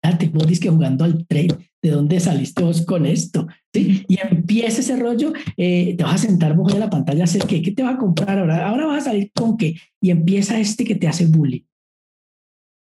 [0.00, 3.48] Date, vos que jugando al trade, ¿de dónde saliste vos con esto?
[3.74, 4.04] ¿Sí?
[4.06, 7.42] Y empieza ese rollo, eh, te vas a sentar vos en la pantalla a hacer
[7.48, 10.60] qué, qué te va a comprar ahora, ahora vas a salir con qué, y empieza
[10.60, 11.62] este que te hace bullying.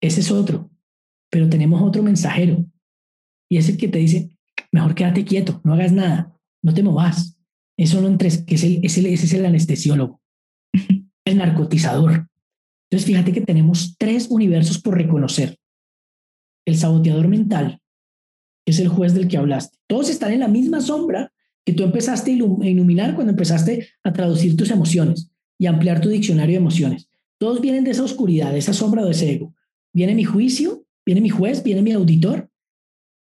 [0.02, 0.70] Ese es otro,
[1.30, 2.64] pero tenemos otro mensajero,
[3.48, 4.36] y es el que te dice,
[4.72, 7.33] mejor quédate quieto, no hagas nada, no te movas.
[7.76, 10.20] Eso no que es el, ese es el anestesiólogo,
[11.24, 12.28] el narcotizador.
[12.90, 15.58] Entonces, fíjate que tenemos tres universos por reconocer.
[16.66, 17.80] El saboteador mental,
[18.64, 19.78] que es el juez del que hablaste.
[19.88, 21.32] Todos están en la misma sombra
[21.66, 26.54] que tú empezaste a iluminar cuando empezaste a traducir tus emociones y ampliar tu diccionario
[26.54, 27.08] de emociones.
[27.38, 29.54] Todos vienen de esa oscuridad, de esa sombra de ese ego.
[29.92, 32.50] Viene mi juicio, viene mi juez, viene mi auditor,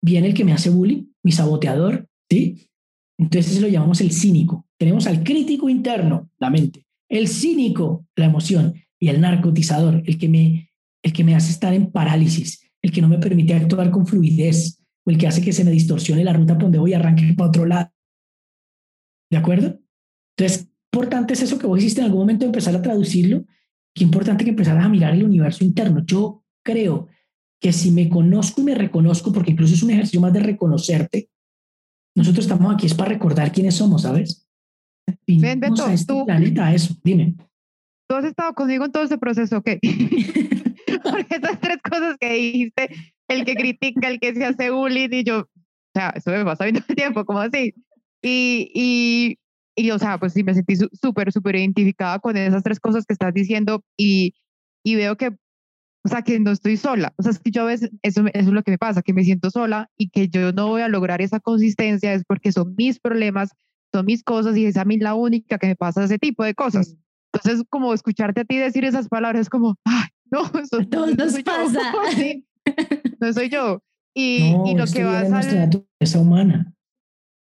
[0.01, 2.69] viene el que me hace bullying, mi saboteador, ¿sí?
[3.17, 4.67] Entonces lo llamamos el cínico.
[4.78, 10.30] Tenemos al crítico interno, la mente, el cínico, la emoción, y el narcotizador, el que
[10.30, 10.71] me,
[11.04, 14.82] el que me hace estar en parálisis, el que no me permite actuar con fluidez,
[15.06, 17.34] o el que hace que se me distorsione la ruta por donde voy y arranque
[17.36, 17.91] para otro lado.
[19.30, 19.80] ¿De acuerdo?
[20.38, 23.45] Entonces, importante es eso que vos hiciste en algún momento empezar a traducirlo.
[23.93, 26.04] Qué importante que empezaras a mirar el universo interno.
[26.06, 27.08] Yo creo
[27.62, 31.30] que si me conozco y me reconozco, porque incluso es un ejercicio más de reconocerte,
[32.15, 34.47] nosotros estamos aquí es para recordar quiénes somos, ¿sabes?
[35.28, 37.36] Vinimos a este planeta, eso, dime.
[38.08, 39.69] Tú has estado conmigo en todo ese proceso, ¿ok?
[41.04, 42.89] porque esas tres cosas que dijiste,
[43.28, 45.47] el que critica, el que se hace bullying, y yo, o
[45.93, 47.73] sea, eso me pasa todo el tiempo, como así?
[48.21, 49.38] Y, y,
[49.75, 53.13] y, o sea, pues sí, me sentí súper, súper identificada con esas tres cosas que
[53.13, 54.34] estás diciendo y,
[54.84, 55.36] y veo que,
[56.05, 57.13] o sea, que no estoy sola.
[57.17, 59.11] O sea, es que yo a veces, eso, eso es lo que me pasa, que
[59.11, 62.75] me siento sola y que yo no voy a lograr esa consistencia es porque son
[62.77, 63.49] mis problemas,
[63.91, 66.53] son mis cosas y es a mí la única que me pasa ese tipo de
[66.53, 66.95] cosas.
[67.33, 71.41] Entonces, como escucharte a ti decir esas palabras es como, ay, no, eso no, nos
[71.41, 71.79] pasa.
[73.19, 73.81] no soy yo.
[74.13, 75.69] Y, y lo que vas a...
[75.99, 76.71] Esa humana.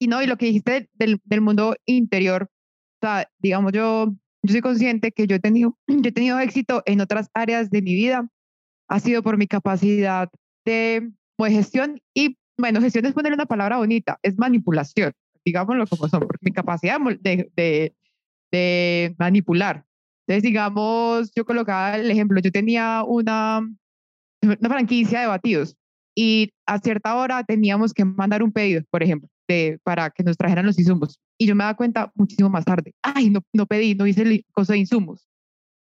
[0.02, 2.50] Y no, y lo que dijiste del, del mundo interior,
[3.02, 6.84] o sea, digamos, yo, yo soy consciente que yo he, tenido, yo he tenido éxito
[6.86, 8.30] en otras áreas de mi vida,
[8.90, 10.30] ha sido por mi capacidad
[10.66, 15.14] de, de gestión y, bueno, gestión es ponerle una palabra bonita, es manipulación,
[15.46, 17.96] digámoslo como son, porque mi capacidad de, de,
[18.52, 19.86] de manipular.
[20.28, 23.62] Entonces, digamos, yo colocaba el ejemplo, yo tenía una,
[24.42, 25.76] una franquicia de batidos
[26.16, 30.38] y a cierta hora teníamos que mandar un pedido, por ejemplo, de, para que nos
[30.38, 31.20] trajeran los insumos.
[31.40, 34.46] Y yo me daba cuenta muchísimo más tarde, ay, no, no pedí, no hice el
[34.52, 35.28] costo de insumos.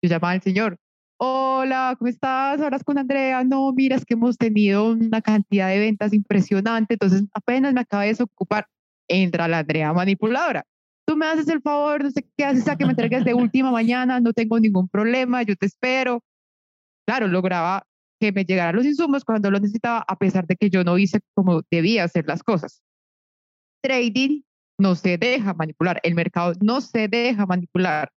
[0.01, 0.77] Yo llamaba al señor,
[1.19, 2.61] hola, ¿cómo estás?
[2.61, 3.43] Hablas con Andrea.
[3.43, 8.05] No, mira, es que hemos tenido una cantidad de ventas impresionante, entonces apenas me acabé
[8.05, 8.67] de desocupar.
[9.07, 10.65] Entra la Andrea manipuladora
[11.09, 13.71] tú me haces el favor, no sé qué haces, a que me entregues de última
[13.71, 16.23] mañana, no tengo ningún problema, yo te espero.
[17.07, 17.81] Claro, lograba
[18.19, 21.19] que me llegaran los insumos cuando los necesitaba, a pesar de que yo no hice
[21.33, 22.83] como debía hacer las cosas.
[23.81, 24.41] Trading
[24.77, 28.11] no se deja manipular, el mercado no se deja manipular.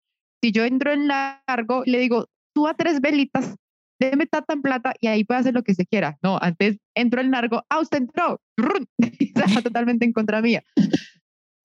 [0.43, 3.55] Si yo entro en largo, le digo, tú a tres velitas,
[3.99, 6.17] déme tata en plata y ahí puede hacer lo que se quiera.
[6.23, 8.41] No, antes entro en largo, ah, usted entró,
[8.97, 10.63] está totalmente en contra mía.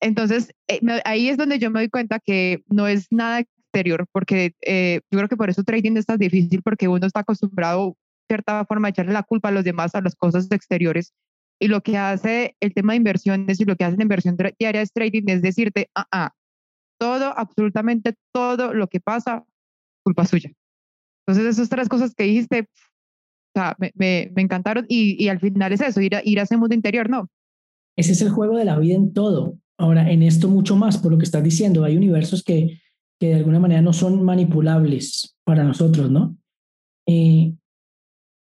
[0.01, 4.55] Entonces, eh, ahí es donde yo me doy cuenta que no es nada exterior, porque
[4.67, 8.35] eh, yo creo que por eso trading es tan difícil, porque uno está acostumbrado, de
[8.35, 11.15] cierta forma, a echarle la culpa a los demás, a las cosas exteriores.
[11.59, 14.83] Y lo que hace el tema de inversiones y lo que hace la inversión diaria
[14.83, 16.35] es trading, es decirte, ah, ah,
[16.99, 19.45] todo, absolutamente todo lo que pasa,
[20.05, 20.53] culpa suya.
[21.27, 25.41] Entonces, esas tres cosas que dijiste, o sea, me, me, me encantaron y, y, al
[25.41, 27.29] final es eso, ir a, ir a ese mundo interior, ¿no?
[27.97, 29.59] Ese es el juego de la vida en todo.
[29.79, 32.81] Ahora, en esto mucho más, por lo que estás diciendo, hay universos que,
[33.19, 36.37] que de alguna manera no son manipulables para nosotros, ¿no?
[37.09, 37.55] Eh,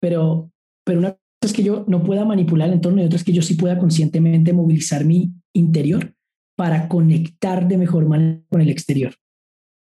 [0.02, 0.52] pero,
[0.86, 3.34] pero una cosa es que yo no pueda manipular el entorno y otra es que
[3.34, 6.16] yo sí pueda conscientemente movilizar mi interior
[6.56, 9.16] para conectar de mejor manera con el exterior.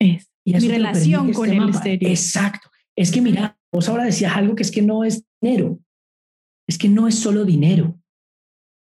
[0.01, 2.11] Es mi relación con este el exterior.
[2.11, 2.69] Exacto.
[2.97, 5.81] Es que mira, vos ahora decías algo que es que no es dinero.
[6.69, 7.99] Es que no es solo dinero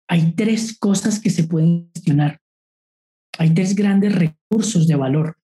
[0.09, 2.41] hay tres cosas que se pueden gestionar.
[3.38, 5.38] Hay tres grandes recursos de valor.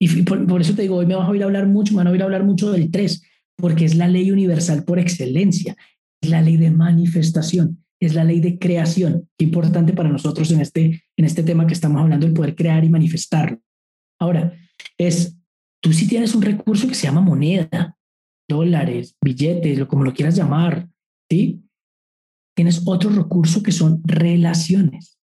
[0.00, 2.10] Y por, eso te digo, hoy me vas a oír hablar mucho, me van a
[2.10, 3.22] oír hablar mucho del tres,
[3.56, 5.76] porque es la ley universal por excelencia,
[6.20, 9.28] es la ley de manifestación, es la ley de creación.
[9.38, 12.82] Qué importante para nosotros en este, en este tema que estamos hablando, el poder crear
[12.82, 13.60] y manifestarlo.
[14.18, 14.54] Ahora,
[14.98, 15.38] es,
[15.82, 17.96] tú sí tienes un recurso que se llama moneda,
[18.48, 20.88] dólares, billetes, lo como lo quieras llamar,
[21.30, 21.62] ¿sí?
[22.56, 25.18] Tienes otro recurso que son relaciones.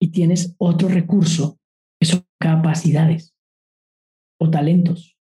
[0.00, 1.58] Y tienes otro recurso
[2.00, 3.34] que son capacidades
[4.40, 5.16] o talentos.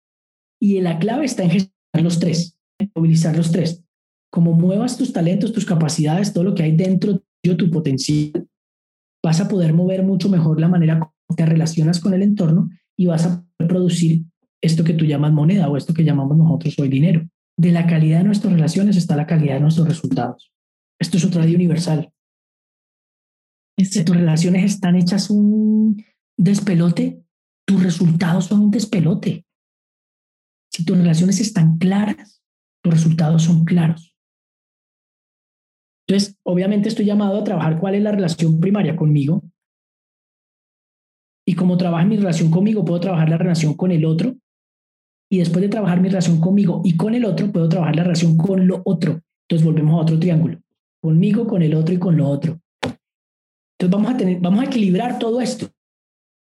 [0.61, 3.83] Y la clave está en gestionar los tres, en movilizar los tres.
[4.31, 8.47] Como muevas tus talentos, tus capacidades, todo lo que hay dentro de tu potencial,
[9.23, 13.05] vas a poder mover mucho mejor la manera como te relacionas con el entorno y
[13.05, 14.25] vas a poder producir
[14.61, 17.25] esto que tú llamas moneda o esto que llamamos nosotros hoy dinero.
[17.57, 20.51] De la calidad de nuestras relaciones está la calidad de nuestros resultados.
[20.99, 22.11] Esto es otra ley universal.
[23.77, 26.03] Si tus relaciones están hechas un
[26.37, 27.23] despelote,
[27.65, 29.45] tus resultados son un despelote.
[30.69, 32.43] Si tus relaciones están claras,
[32.83, 34.13] tus resultados son claros.
[36.05, 39.41] Entonces, obviamente estoy llamado a trabajar cuál es la relación primaria conmigo.
[41.49, 44.35] Y como trabaja mi relación conmigo, puedo trabajar la relación con el otro.
[45.31, 48.37] Y después de trabajar mi relación conmigo y con el otro, puedo trabajar la relación
[48.37, 49.23] con lo otro.
[49.47, 50.61] Entonces volvemos a otro triángulo.
[51.01, 52.61] Conmigo, con el otro y con lo otro.
[52.83, 55.71] Entonces vamos a, tener, vamos a equilibrar todo esto.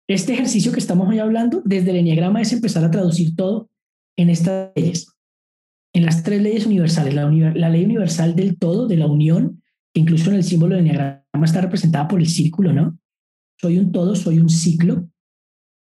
[0.09, 3.69] Este ejercicio que estamos hoy hablando desde el Enneagrama es empezar a traducir todo
[4.17, 5.15] en estas leyes,
[5.93, 7.13] en las tres leyes universales.
[7.13, 9.61] La, ley universal del todo, de la unión,
[9.93, 12.97] que incluso en el símbolo del Enneagrama está representada por el círculo, ¿no?
[13.59, 15.09] Soy un todo, soy un ciclo,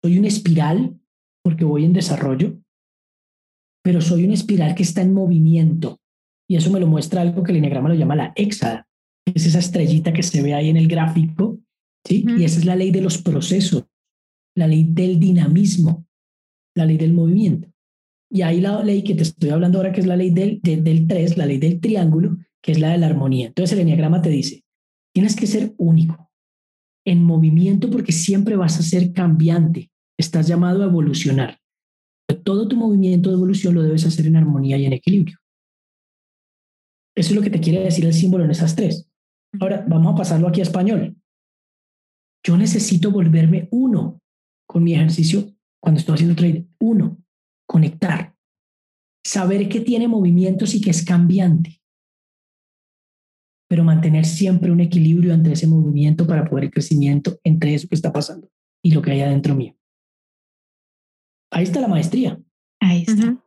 [0.04, 1.00] soy una espiral
[1.44, 2.60] porque voy en desarrollo,
[3.84, 6.00] pero soy una espiral que está en movimiento.
[6.50, 8.88] Y eso me lo muestra algo que el Enneagrama lo llama la éxada,
[9.36, 11.60] es esa estrellita que se ve ahí en el gráfico,
[12.06, 12.26] ¿sí?
[12.38, 13.86] Y esa es la ley de los procesos,
[14.56, 16.08] la ley del dinamismo,
[16.76, 17.70] la ley del movimiento.
[18.32, 21.08] Y ahí la ley que te estoy hablando ahora, que es la ley del, del
[21.08, 23.48] 3, la ley del triángulo, que es la de la armonía.
[23.48, 24.64] Entonces el enneagrama te dice,
[25.14, 26.29] tienes que ser único,
[27.06, 31.60] en movimiento porque siempre vas a ser cambiante, estás llamado a evolucionar.
[32.44, 35.38] Todo tu movimiento de evolución lo debes hacer en armonía y en equilibrio.
[37.16, 39.10] Eso es lo que te quiere decir el símbolo en esas tres.
[39.60, 41.18] Ahora, vamos a pasarlo aquí a español.
[42.46, 44.22] Yo necesito volverme uno
[44.68, 46.66] con mi ejercicio cuando estoy haciendo trading.
[46.80, 47.18] Uno,
[47.68, 48.36] conectar.
[49.26, 51.79] Saber que tiene movimientos y que es cambiante.
[53.70, 57.96] Pero mantener siempre un equilibrio entre ese movimiento para poder el crecimiento entre eso que
[57.96, 58.50] está pasando
[58.84, 59.76] y lo que hay adentro mío.
[61.52, 62.42] Ahí está la maestría.
[62.82, 63.44] Ahí está.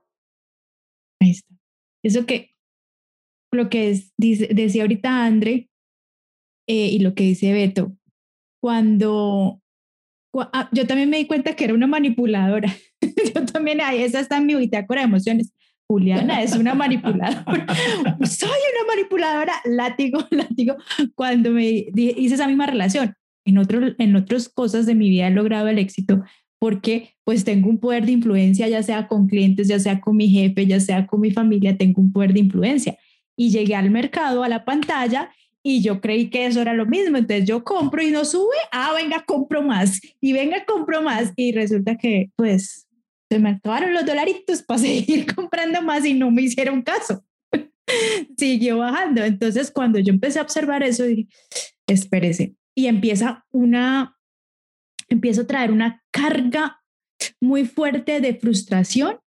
[1.20, 1.54] Ahí está.
[2.04, 2.52] Eso que
[3.52, 5.70] lo que es, dice, decía ahorita André
[6.66, 7.96] eh, y lo que dice Beto,
[8.60, 9.60] cuando
[10.34, 12.74] ah, yo también me di cuenta que era una manipuladora.
[13.34, 15.52] yo también, ahí esa está en mi bitácora de emociones.
[15.92, 17.44] Juliana es una manipuladora.
[18.24, 20.76] Soy una manipuladora, látigo, látigo.
[21.14, 25.30] Cuando me hice esa misma relación, en, otro, en otras cosas de mi vida he
[25.30, 26.22] logrado el éxito
[26.58, 30.28] porque pues tengo un poder de influencia, ya sea con clientes, ya sea con mi
[30.28, 32.96] jefe, ya sea con mi familia, tengo un poder de influencia.
[33.36, 35.30] Y llegué al mercado, a la pantalla,
[35.62, 37.18] y yo creí que eso era lo mismo.
[37.18, 41.32] Entonces yo compro y no sube, ah, venga, compro más y venga, compro más.
[41.36, 42.86] Y resulta que pues
[43.32, 47.24] se me acabaron los dolaritos para seguir comprando más y no me hicieron caso.
[48.36, 49.24] Siguió bajando.
[49.24, 51.28] Entonces cuando yo empecé a observar eso, dije,
[51.86, 52.54] espérese.
[52.74, 54.18] Y empieza una,
[55.08, 56.80] empiezo a traer una carga
[57.40, 59.18] muy fuerte de frustración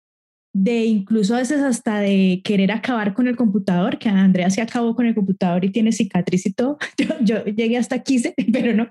[0.54, 4.94] de incluso a veces hasta de querer acabar con el computador, que Andrea se acabó
[4.94, 6.78] con el computador y tiene cicatriz y todo.
[7.22, 8.88] Yo, llegué hasta aquí, pero no.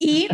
[0.00, 0.28] Y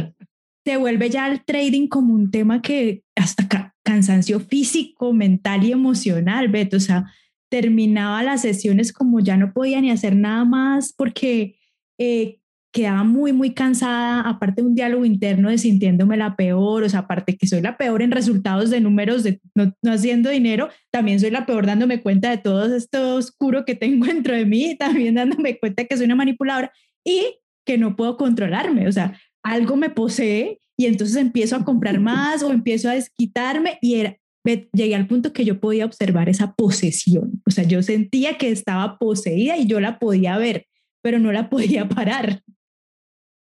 [0.65, 3.47] se vuelve ya el trading como un tema que hasta
[3.87, 6.77] cansancio físico, mental y emocional, Beto.
[6.77, 7.07] O sea,
[7.49, 11.57] terminaba las sesiones como ya no podía ni hacer nada más porque
[11.97, 12.41] eh,
[12.73, 17.01] quedaba muy, muy cansada, aparte de un diálogo interno de sintiéndome la peor, o sea,
[17.01, 21.31] aparte que soy la peor en resultados de números, de no, haciendo dinero, también soy
[21.31, 25.59] la peor dándome cuenta de todo esto oscuro que tengo dentro de mí, también dándome
[25.59, 26.73] cuenta que soy una manipuladora
[27.05, 32.01] y que no puedo controlarme, o sea, algo me posee y entonces empiezo a comprar
[32.01, 34.17] más o empiezo a desquitarme y era,
[34.73, 38.99] llegué al punto que yo podía observar esa posesión, o sea, yo sentía que estaba
[38.99, 40.67] poseída y yo la podía ver,
[41.03, 42.43] pero no la podía parar.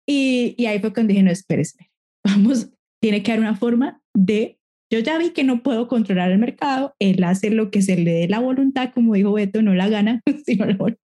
[0.07, 1.91] Y, y ahí fue cuando dije, no, espere, espere,
[2.25, 2.69] vamos,
[3.01, 4.59] tiene que haber una forma de,
[4.91, 8.13] yo ya vi que no puedo controlar el mercado, él hace lo que se le
[8.13, 11.02] dé la voluntad, como dijo Beto, no la gana, sino la voluntad.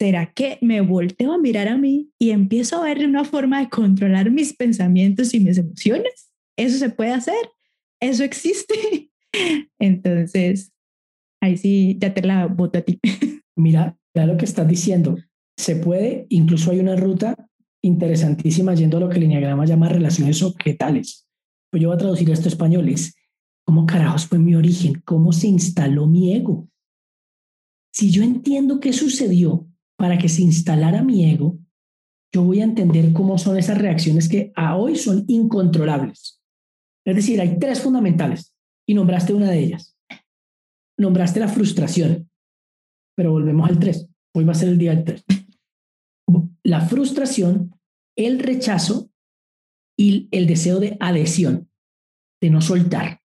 [0.00, 3.68] ¿Será que me volteo a mirar a mí y empiezo a ver una forma de
[3.68, 6.32] controlar mis pensamientos y mis emociones?
[6.56, 7.50] ¿Eso se puede hacer?
[8.00, 9.10] ¿Eso existe?
[9.78, 10.72] Entonces,
[11.42, 12.98] ahí sí, ya te la voto a ti.
[13.56, 15.18] Mira, ya lo que estás diciendo.
[15.58, 17.36] Se puede, incluso hay una ruta
[17.82, 21.28] interesantísima yendo a lo que el Enneagrama llama relaciones objetales.
[21.70, 22.88] Pues yo voy a traducir esto a español.
[22.88, 23.14] Es
[23.66, 26.70] cómo carajos fue mi origen, cómo se instaló mi ego.
[27.92, 29.69] Si yo entiendo qué sucedió
[30.00, 31.58] para que se instalara mi ego,
[32.32, 36.42] yo voy a entender cómo son esas reacciones que a hoy son incontrolables.
[37.04, 38.56] Es decir, hay tres fundamentales
[38.88, 39.96] y nombraste una de ellas.
[40.98, 42.30] Nombraste la frustración,
[43.14, 44.08] pero volvemos al tres.
[44.34, 45.24] Hoy va a ser el día del tres
[46.62, 47.74] la frustración,
[48.16, 49.10] el rechazo
[49.98, 51.70] y el deseo de adhesión,
[52.40, 53.19] de no soltar.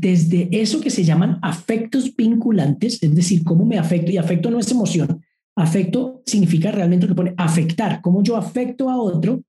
[0.00, 4.58] Desde eso que se llaman afectos vinculantes, es decir, cómo me afecto, y afecto no
[4.58, 5.22] es emoción,
[5.56, 9.42] afecto significa realmente que pone afectar, cómo yo afecto a otro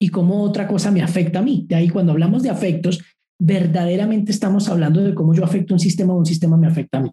[0.00, 1.66] y cómo otra cosa me afecta a mí.
[1.68, 3.00] De ahí cuando hablamos de afectos,
[3.38, 7.02] verdaderamente estamos hablando de cómo yo afecto un sistema o un sistema me afecta a
[7.02, 7.10] mí.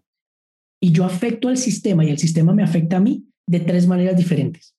[0.82, 4.16] Y yo afecto al sistema y el sistema me afecta a mí de tres maneras
[4.16, 4.74] diferentes.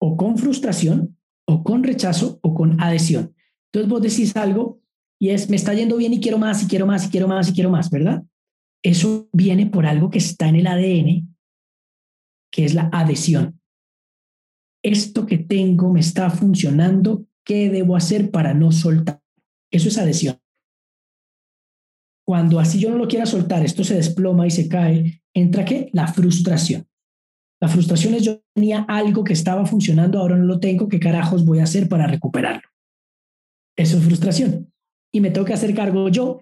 [0.00, 3.34] O con frustración, o con rechazo, o con adhesión.
[3.66, 4.81] Entonces vos decís algo
[5.22, 7.48] y es, me está yendo bien y quiero más, y quiero más, y quiero más,
[7.48, 8.24] y quiero más, ¿verdad?
[8.82, 11.32] Eso viene por algo que está en el ADN,
[12.50, 13.60] que es la adhesión.
[14.82, 19.22] Esto que tengo me está funcionando, ¿qué debo hacer para no soltar?
[19.70, 20.40] Eso es adhesión.
[22.26, 25.88] Cuando así yo no lo quiera soltar, esto se desploma y se cae, entra qué?
[25.92, 26.88] La frustración.
[27.60, 31.44] La frustración es yo tenía algo que estaba funcionando, ahora no lo tengo, ¿qué carajos
[31.44, 32.68] voy a hacer para recuperarlo?
[33.76, 34.71] Eso es frustración.
[35.12, 36.40] Y me tengo que hacer cargo yo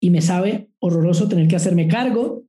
[0.00, 2.44] y me sabe horroroso tener que hacerme cargo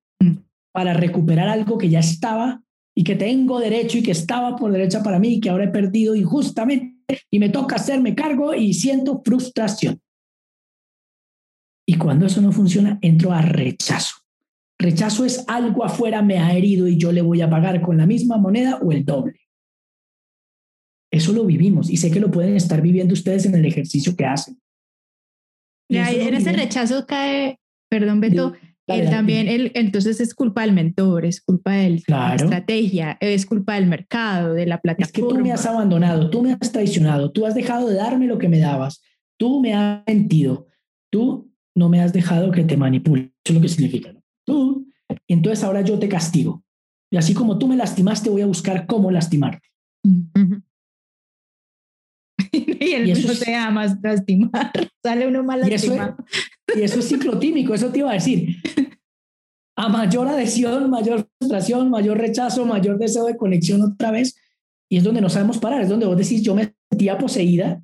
[0.72, 2.64] para recuperar algo que ya estaba
[2.96, 5.70] y que tengo derecho y que estaba por derecha para mí y que ahora he
[5.70, 10.02] perdido injustamente y me toca hacerme cargo y siento frustración.
[11.86, 14.16] Y cuando eso no funciona, entro a rechazo.
[14.80, 18.06] Rechazo es algo afuera me ha herido y yo le voy a pagar con la
[18.06, 19.40] misma moneda o el doble.
[21.12, 24.26] Eso lo vivimos y sé que lo pueden estar viviendo ustedes en el ejercicio que
[24.26, 24.61] hacen.
[25.98, 28.54] En ese rechazo cae, perdón Beto,
[29.10, 33.88] también el, entonces es culpa del mentor, es culpa de la estrategia, es culpa del
[33.88, 35.06] mercado, de la plataforma.
[35.06, 38.28] Es que tú me has abandonado, tú me has traicionado, tú has dejado de darme
[38.28, 39.02] lo que me dabas,
[39.38, 40.68] tú me has mentido,
[41.10, 43.34] tú no me has dejado que te manipule.
[43.44, 44.14] Eso es lo que significa.
[44.46, 44.88] Tú,
[45.28, 46.64] entonces ahora yo te castigo.
[47.12, 49.68] Y así como tú me lastimaste, voy a buscar cómo lastimarte.
[52.52, 54.72] Y el y eso se llama lastimar.
[55.04, 56.18] Sale uno mal lastimado.
[56.76, 58.58] Y eso, es ciclotímico, eso te iba a decir.
[59.78, 64.36] A mayor adhesión, mayor frustración, mayor rechazo, mayor deseo de conexión otra vez.
[64.90, 67.82] Y es donde no sabemos parar, es donde vos decís, yo me sentía poseída,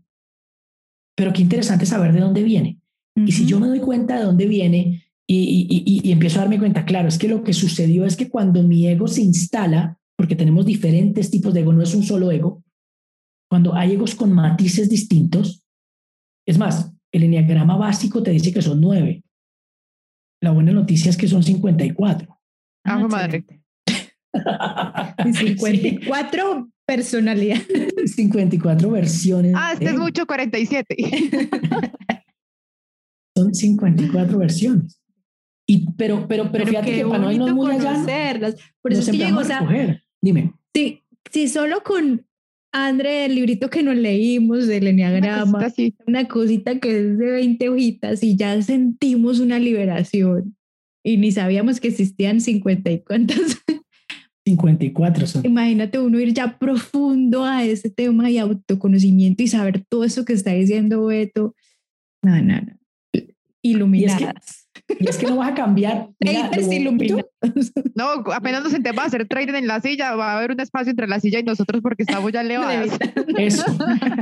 [1.16, 2.80] pero qué interesante saber de dónde viene.
[3.16, 6.86] Y si yo me doy cuenta de dónde viene y, y, empiezo a darme cuenta,
[6.86, 10.68] claro, es que lo que sucedió es que cuando mi ego se instala, porque tenemos
[10.68, 12.64] diferentes tipos de ego, no es un solo ego,
[13.50, 15.64] cuando hay egos con matices distintos,
[16.46, 19.24] es más, el enneagrama básico te dice que son nueve.
[20.42, 22.28] La buena noticia es que son 54.
[22.86, 23.46] Ah, ah madre.
[25.34, 27.68] 54 personalidades.
[28.16, 29.54] 54 versiones.
[29.56, 30.96] Ah, este es mucho 47.
[33.36, 35.02] son 54 versiones.
[35.70, 38.04] Y, pero, pero, pero, fíjate que para no irnos muy allá,
[38.82, 40.54] Por eso es que llego, a Dime.
[40.74, 42.27] Sí, sí, solo con
[42.86, 45.74] André, el librito que nos leímos del Enneagrama,
[46.06, 50.56] una cosita, que es de 20 hojitas y ya sentimos una liberación
[51.04, 53.40] y ni sabíamos que existían 50 y cuántas.
[54.46, 55.46] 54 son.
[55.46, 60.34] Imagínate uno ir ya profundo a ese tema y autoconocimiento y saber todo eso que
[60.34, 61.56] está diciendo Beto.
[62.22, 62.78] No, no, no.
[63.62, 64.67] Iluminadas.
[65.00, 66.10] Y es que no vas a cambiar.
[67.96, 70.92] no, apenas nos sentemos a hacer trading en la silla, va a haber un espacio
[70.92, 72.92] entre la silla y nosotros porque estamos ya elevados.
[73.38, 73.66] Eso.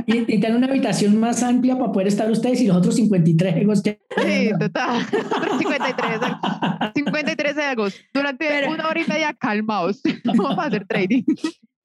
[0.06, 3.82] Y, tener una habitación más amplia para poder estar ustedes y los otros 53 egos
[3.82, 3.98] que...
[4.16, 5.06] Sí, total.
[5.58, 6.20] 53.
[6.94, 7.94] 53 egos.
[8.12, 10.02] Durante una hora y media calmaos.
[10.24, 11.22] Vamos a hacer trading.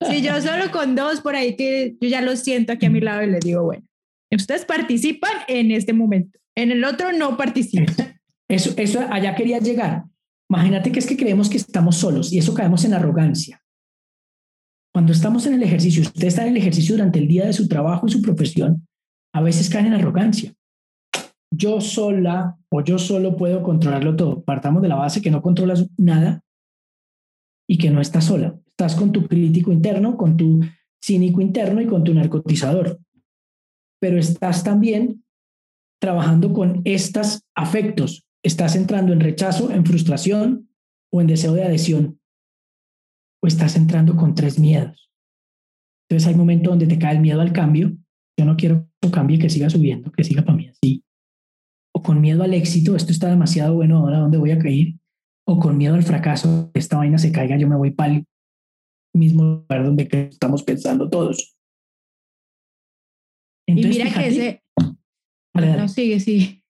[0.08, 3.00] Si yo solo con dos por ahí que yo ya lo siento aquí a mi
[3.00, 3.84] lado y les digo, bueno,
[4.30, 6.38] ustedes participan en este momento.
[6.54, 7.86] En el otro no participan.
[8.52, 10.04] Eso, eso allá quería llegar.
[10.50, 13.64] Imagínate que es que creemos que estamos solos y eso caemos en arrogancia.
[14.92, 17.66] Cuando estamos en el ejercicio, usted está en el ejercicio durante el día de su
[17.66, 18.86] trabajo y su profesión,
[19.34, 20.52] a veces caen en arrogancia.
[21.50, 24.42] Yo sola o yo solo puedo controlarlo todo.
[24.42, 26.44] Partamos de la base que no controlas nada
[27.66, 28.58] y que no estás sola.
[28.66, 30.60] Estás con tu crítico interno, con tu
[31.02, 33.00] cínico interno y con tu narcotizador.
[33.98, 35.24] Pero estás también
[35.98, 40.68] trabajando con estos afectos, ¿Estás entrando en rechazo, en frustración
[41.12, 42.20] o en deseo de adhesión?
[43.42, 45.10] ¿O estás entrando con tres miedos?
[46.08, 47.96] Entonces hay momentos donde te cae el miedo al cambio.
[48.38, 51.04] Yo no quiero que cambie, que siga subiendo, que siga para mí así.
[51.94, 54.94] O con miedo al éxito, esto está demasiado bueno, ahora dónde voy a caer.
[55.46, 58.26] O con miedo al fracaso, esta vaina se caiga, yo me voy para el
[59.14, 61.56] mismo lugar donde estamos pensando todos.
[63.68, 64.62] Entonces, y mira que ese...
[65.54, 66.61] No, sigue, sigue.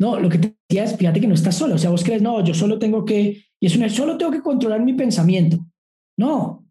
[0.00, 1.74] No, lo que te decía es, fíjate que no estás solo.
[1.74, 4.40] O sea, vos crees, no, yo solo tengo que, y es una, solo tengo que
[4.40, 5.58] controlar mi pensamiento.
[6.18, 6.66] No.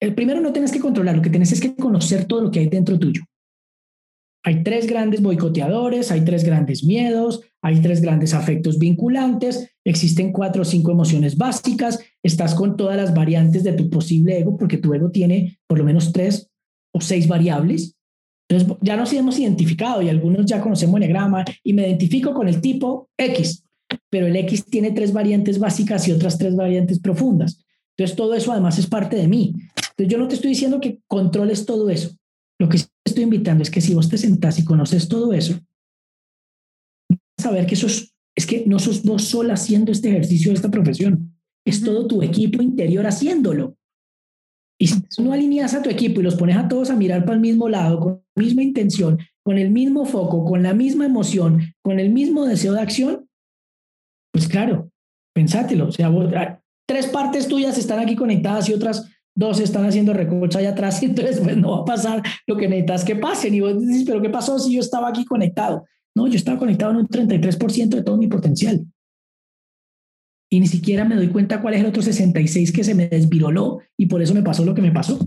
[0.00, 2.60] El primero no tienes que controlar, lo que tienes es que conocer todo lo que
[2.60, 3.22] hay dentro tuyo.
[4.44, 10.62] Hay tres grandes boicoteadores, hay tres grandes miedos, hay tres grandes afectos vinculantes, existen cuatro
[10.62, 14.94] o cinco emociones básicas, estás con todas las variantes de tu posible ego, porque tu
[14.94, 16.48] ego tiene por lo menos tres
[16.94, 17.95] o seis variables,
[18.48, 22.60] Entonces, ya nos hemos identificado y algunos ya conocemos Enneagrama y me identifico con el
[22.60, 23.64] tipo X,
[24.08, 27.64] pero el X tiene tres variantes básicas y otras tres variantes profundas.
[27.96, 29.54] Entonces, todo eso además es parte de mí.
[29.90, 32.10] Entonces, yo no te estoy diciendo que controles todo eso.
[32.58, 35.54] Lo que estoy invitando es que si vos te sentás y conoces todo eso,
[37.08, 40.56] vas a saber que eso es, que no sos vos sola haciendo este ejercicio de
[40.56, 41.34] esta profesión,
[41.66, 43.75] es todo tu equipo interior haciéndolo.
[44.78, 47.34] Y si no alineas a tu equipo y los pones a todos a mirar para
[47.34, 51.74] el mismo lado, con la misma intención, con el mismo foco, con la misma emoción,
[51.82, 53.28] con el mismo deseo de acción,
[54.32, 54.90] pues claro,
[55.34, 55.88] pensátelo.
[55.88, 60.58] O sea, ah, tres partes tuyas están aquí conectadas y otras dos están haciendo recocha
[60.58, 63.54] allá atrás y entonces pues no va a pasar lo que necesitas que pasen.
[63.54, 65.86] Y vos dices, pero ¿qué pasó si yo estaba aquí conectado?
[66.14, 68.84] No, yo estaba conectado en un 33% de todo mi potencial
[70.56, 73.80] y ni siquiera me doy cuenta cuál es el otro 66 que se me desviroló
[73.94, 75.18] y por eso me pasó lo que me pasó.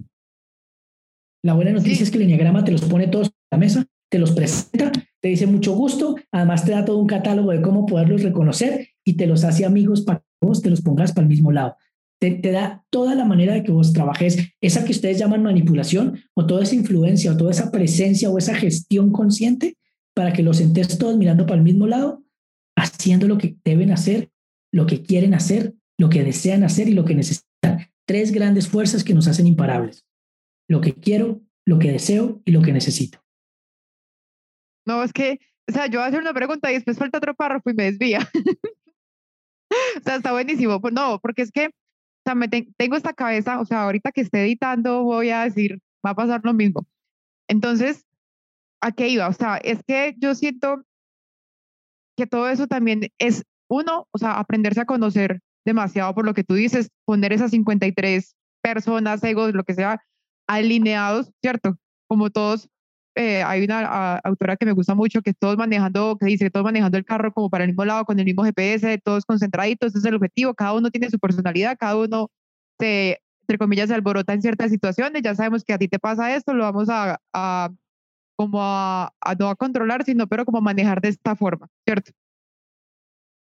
[1.44, 4.18] La buena noticia es que el Enneagrama te los pone todos en la mesa, te
[4.18, 8.24] los presenta, te dice mucho gusto, además te da todo un catálogo de cómo poderlos
[8.24, 11.52] reconocer y te los hace amigos para que vos te los pongas para el mismo
[11.52, 11.76] lado.
[12.20, 16.22] Te, te, da toda la manera de que vos trabajes, esa que ustedes llaman manipulación,
[16.34, 19.78] o toda esa influencia, o toda esa presencia, o esa gestión consciente,
[20.16, 22.24] para que los entes todos mirando para el mismo lado,
[22.76, 24.32] haciendo lo que deben hacer
[24.72, 27.90] lo que quieren hacer, lo que desean hacer y lo que necesitan.
[28.06, 30.06] Tres grandes fuerzas que nos hacen imparables.
[30.68, 33.20] Lo que quiero, lo que deseo y lo que necesito.
[34.86, 35.40] No, es que,
[35.70, 37.84] o sea, yo voy a hacer una pregunta y después falta otro párrafo y me
[37.84, 38.20] desvía.
[39.98, 40.82] o sea, está buenísimo.
[40.82, 41.72] Pues no, porque es que, o
[42.26, 46.12] sea, me tengo esta cabeza, o sea, ahorita que esté editando voy a decir, va
[46.12, 46.88] a pasar lo mismo.
[47.48, 48.06] Entonces,
[48.82, 49.28] ¿a qué iba?
[49.28, 50.84] O sea, es que yo siento
[52.18, 56.44] que todo eso también es uno, o sea, aprenderse a conocer demasiado por lo que
[56.44, 60.02] tú dices, poner esas 53 personas, egos, lo que sea,
[60.48, 61.78] alineados, ¿cierto?
[62.08, 62.70] Como todos,
[63.16, 66.98] eh, hay una autora que me gusta mucho, que todos manejando, que dice, todos manejando
[66.98, 70.06] el carro como para el mismo lado, con el mismo GPS, todos concentraditos, ese es
[70.06, 72.30] el objetivo, cada uno tiene su personalidad, cada uno
[72.80, 76.36] se, entre comillas, se alborota en ciertas situaciones, ya sabemos que a ti te pasa
[76.36, 77.70] esto, lo vamos a, a
[78.36, 82.12] como a, a no a controlar, sino pero como a manejar de esta forma, ¿cierto?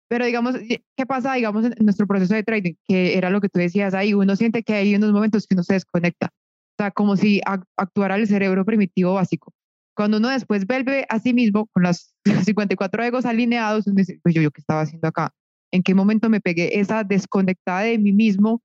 [0.09, 2.73] Pero digamos, ¿qué pasa, digamos, en nuestro proceso de trading?
[2.87, 5.63] Que era lo que tú decías ahí, uno siente que hay unos momentos que uno
[5.63, 7.41] se desconecta, o sea, como si
[7.77, 9.53] actuara el cerebro primitivo básico.
[9.95, 14.33] Cuando uno después vuelve a sí mismo con las 54 egos alineados, uno dice, pues
[14.35, 15.33] yo, yo, ¿qué estaba haciendo acá?
[15.71, 18.61] ¿En qué momento me pegué esa desconectada de mí mismo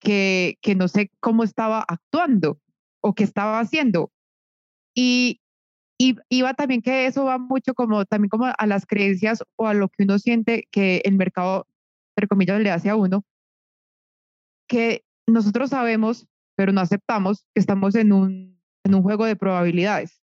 [0.00, 2.58] que, que no sé cómo estaba actuando
[3.00, 4.10] o qué estaba haciendo?
[4.94, 5.40] Y,
[6.04, 9.72] y iba también que eso va mucho como también como a las creencias o a
[9.72, 11.66] lo que uno siente que el mercado,
[12.14, 13.24] entre comillas, le hace a uno,
[14.68, 16.26] que nosotros sabemos,
[16.56, 20.20] pero no aceptamos que estamos en un, en un juego de probabilidades.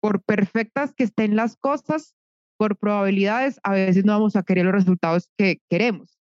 [0.00, 2.14] Por perfectas que estén las cosas,
[2.56, 6.16] por probabilidades, a veces no vamos a querer los resultados que queremos.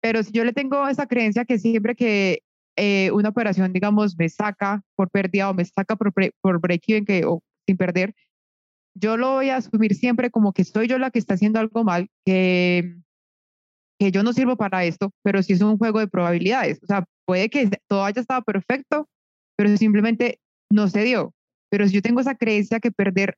[0.00, 2.40] Pero si yo le tengo esa creencia que siempre que
[2.76, 7.26] eh, una operación, digamos, me saca por pérdida o me saca por, por break-even, que,
[7.26, 8.14] o sin perder,
[8.94, 11.84] yo lo voy a asumir siempre como que soy yo la que está haciendo algo
[11.84, 12.96] mal, que,
[13.98, 16.80] que yo no sirvo para esto, pero sí es un juego de probabilidades.
[16.82, 19.08] O sea, puede que todo haya estado perfecto,
[19.56, 20.38] pero simplemente
[20.70, 21.34] no se dio.
[21.70, 23.36] Pero si yo tengo esa creencia que perder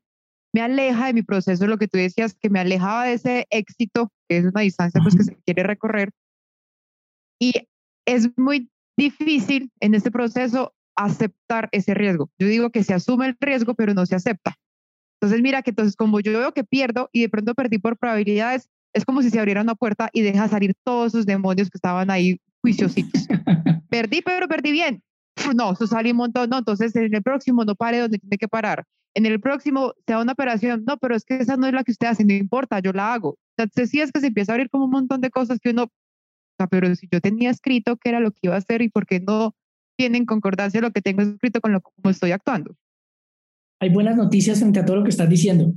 [0.54, 4.10] me aleja de mi proceso, lo que tú decías, que me alejaba de ese éxito,
[4.26, 6.12] que es una distancia pues, que se quiere recorrer,
[7.38, 7.52] y
[8.06, 12.30] es muy difícil en este proceso aceptar ese riesgo.
[12.38, 14.56] Yo digo que se asume el riesgo, pero no se acepta.
[15.20, 18.68] Entonces, mira que entonces como yo veo que pierdo y de pronto perdí por probabilidades,
[18.92, 22.10] es como si se abriera una puerta y deja salir todos esos demonios que estaban
[22.10, 23.26] ahí juiciositos.
[23.90, 25.02] perdí, pero perdí bien.
[25.54, 28.48] No, eso sale un montón, no, entonces en el próximo no pare donde tiene que
[28.48, 28.84] parar.
[29.14, 31.92] En el próximo sea una operación, no, pero es que esa no es la que
[31.92, 33.38] usted hace, no importa, yo la hago.
[33.56, 35.90] Entonces sí es que se empieza a abrir como un montón de cosas que uno,
[36.70, 39.20] pero si yo tenía escrito qué era lo que iba a hacer y por qué
[39.20, 39.54] no
[39.96, 42.76] tiene en concordancia lo que tengo escrito con lo como estoy actuando.
[43.80, 45.74] Hay buenas noticias frente a todo lo que estás diciendo.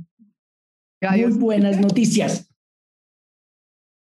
[1.02, 2.50] Muy buenas noticias.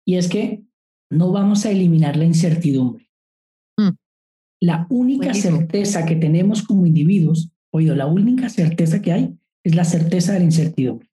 [0.07, 0.65] Y es que
[1.11, 3.11] no vamos a eliminar la incertidumbre.
[3.79, 3.97] Mm.
[4.61, 9.85] La única certeza que tenemos como individuos, oído, la única certeza que hay es la
[9.85, 11.09] certeza de la incertidumbre.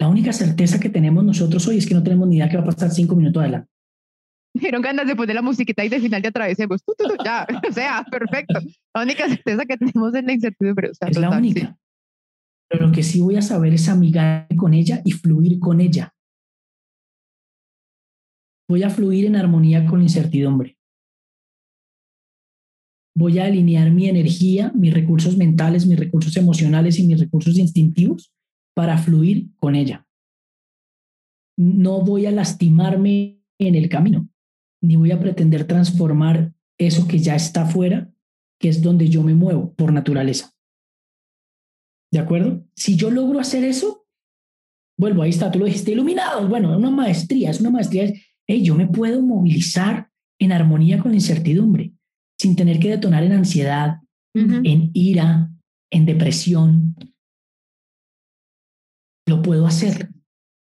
[0.00, 2.62] La única certeza que tenemos nosotros hoy es que no tenemos ni idea qué va
[2.62, 3.70] a pasar cinco minutos adelante.
[4.54, 6.80] Dieron ganas de poner la musiquita y de final ya atravesemos.
[7.24, 8.60] ya, o sea, perfecto.
[8.94, 10.90] La única certeza que tenemos es la incertidumbre.
[10.90, 11.76] es la única.
[12.68, 16.14] Pero lo que sí voy a saber es amigar con ella y fluir con ella.
[18.68, 20.78] Voy a fluir en armonía con la incertidumbre.
[23.16, 28.32] voy a alinear mi energía, mis recursos mentales, mis recursos emocionales y mis recursos instintivos
[28.74, 30.06] para fluir con ella.
[31.56, 34.28] No voy a lastimarme en el camino,
[34.84, 38.12] ni voy a pretender transformar eso que ya está afuera,
[38.60, 40.52] que es donde yo me muevo por naturaleza.
[42.12, 42.64] ¿De acuerdo?
[42.76, 44.06] Si yo logro hacer eso,
[44.98, 46.46] vuelvo, ahí está, tú lo dijiste, iluminado.
[46.48, 48.12] Bueno, es una maestría, es una maestría.
[48.46, 51.94] Hey, yo me puedo movilizar en armonía con la incertidumbre,
[52.38, 54.00] sin tener que detonar en ansiedad,
[54.34, 55.50] en ira,
[55.90, 56.94] en depresión.
[59.26, 60.13] Lo puedo hacer.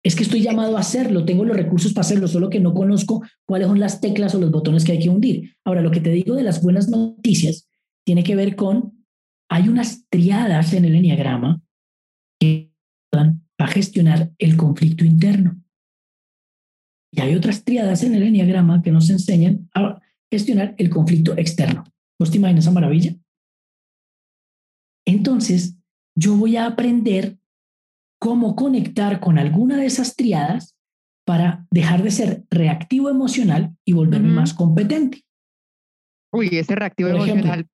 [0.04, 3.22] Es que estoy llamado a hacerlo, tengo los recursos para hacerlo, solo que no conozco
[3.46, 5.56] cuáles son las teclas o los botones que hay que hundir.
[5.64, 7.68] Ahora, lo que te digo de las buenas noticias
[8.04, 9.06] tiene que ver con,
[9.48, 11.62] hay unas triadas en el enneagrama
[12.38, 12.70] que
[13.10, 15.62] van a gestionar el conflicto interno.
[17.10, 21.84] Y hay otras triadas en el enneagrama que nos enseñan a gestionar el conflicto externo.
[22.18, 23.14] ¿Vos te imaginas esa maravilla?
[25.06, 25.76] Entonces,
[26.14, 27.38] yo voy a aprender
[28.18, 30.74] cómo conectar con alguna de esas triadas
[31.26, 35.22] para dejar de ser reactivo emocional y volverme más competente.
[36.32, 37.66] Uy, ese reactivo emocional,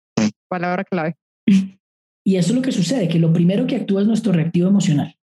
[0.48, 1.16] palabra clave.
[2.22, 5.16] Y eso es lo que sucede, que lo primero que actúa es nuestro reactivo emocional.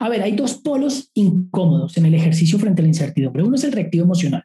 [0.00, 3.44] A ver, hay dos polos incómodos en el ejercicio frente a la incertidumbre.
[3.44, 4.44] Uno es el reactivo emocional.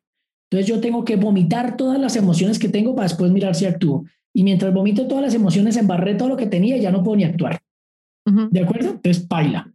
[0.49, 4.05] Entonces yo tengo que vomitar todas las emociones que tengo para después mirar si actúo.
[4.33, 7.17] Y mientras vomito todas las emociones, embarré todo lo que tenía y ya no puedo
[7.17, 7.61] ni actuar.
[8.25, 8.91] ¿De acuerdo?
[8.91, 9.70] Entonces, paila.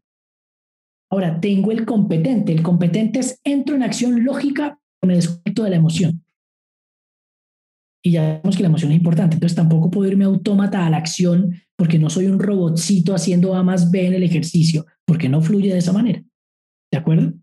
[1.10, 2.52] Ahora, tengo el competente.
[2.52, 6.24] El competente es entro en acción lógica, me desconecto de la emoción.
[8.04, 9.34] Y ya vemos que la emoción es importante.
[9.34, 13.62] Entonces, tampoco puedo irme autómata a la acción porque no soy un robotcito haciendo A
[13.62, 16.22] más B en el ejercicio, porque no fluye de esa manera.
[16.92, 17.34] ¿De acuerdo?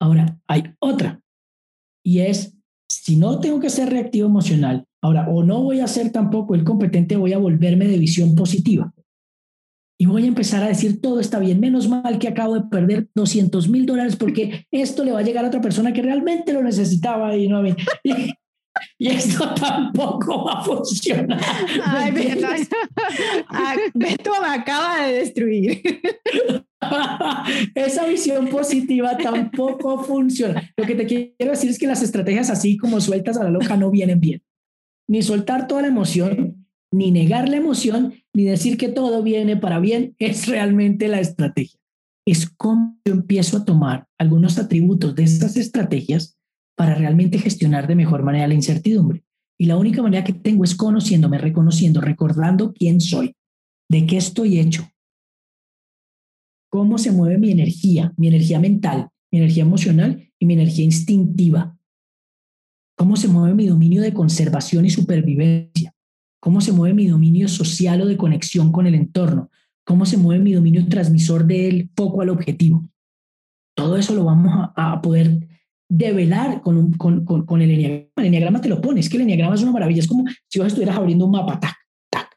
[0.00, 1.20] Ahora, hay otra.
[2.04, 2.56] Y es,
[2.88, 6.64] si no tengo que ser reactivo emocional, ahora, o no voy a ser tampoco el
[6.64, 8.92] competente, voy a volverme de visión positiva
[10.00, 11.58] y voy a empezar a decir todo está bien.
[11.58, 15.44] Menos mal que acabo de perder 200 mil dólares porque esto le va a llegar
[15.44, 17.74] a otra persona que realmente lo necesitaba y no a mí.
[18.96, 21.40] Y, esto tampoco va a funcionar.
[21.84, 22.38] Ay,
[23.48, 25.82] ah, Beto me acaba de destruir.
[27.74, 30.72] Esa visión positiva tampoco funciona.
[30.76, 33.76] Lo que te quiero decir es que las estrategias así como sueltas a la loca
[33.76, 34.42] no vienen bien.
[35.08, 36.57] Ni soltar toda la emoción,
[36.90, 41.78] ni negar la emoción, ni decir que todo viene para bien, es realmente la estrategia.
[42.26, 46.38] Es cómo yo empiezo a tomar algunos atributos de estas estrategias
[46.76, 49.24] para realmente gestionar de mejor manera la incertidumbre.
[49.58, 53.34] Y la única manera que tengo es conociéndome, reconociendo, recordando quién soy,
[53.90, 54.88] de qué estoy hecho,
[56.70, 61.76] cómo se mueve mi energía, mi energía mental, mi energía emocional y mi energía instintiva.
[62.96, 65.94] Cómo se mueve mi dominio de conservación y supervivencia
[66.40, 69.50] cómo se mueve mi dominio social o de conexión con el entorno,
[69.84, 72.88] cómo se mueve mi dominio transmisor del foco al objetivo.
[73.74, 75.48] Todo eso lo vamos a, poder
[75.88, 78.10] develar con, el enneagrama.
[78.16, 80.68] El enneagrama te lo pones, que el enneagrama es una maravilla, es como si vos
[80.68, 81.76] estuvieras abriendo un mapa, tac,
[82.10, 82.28] tac,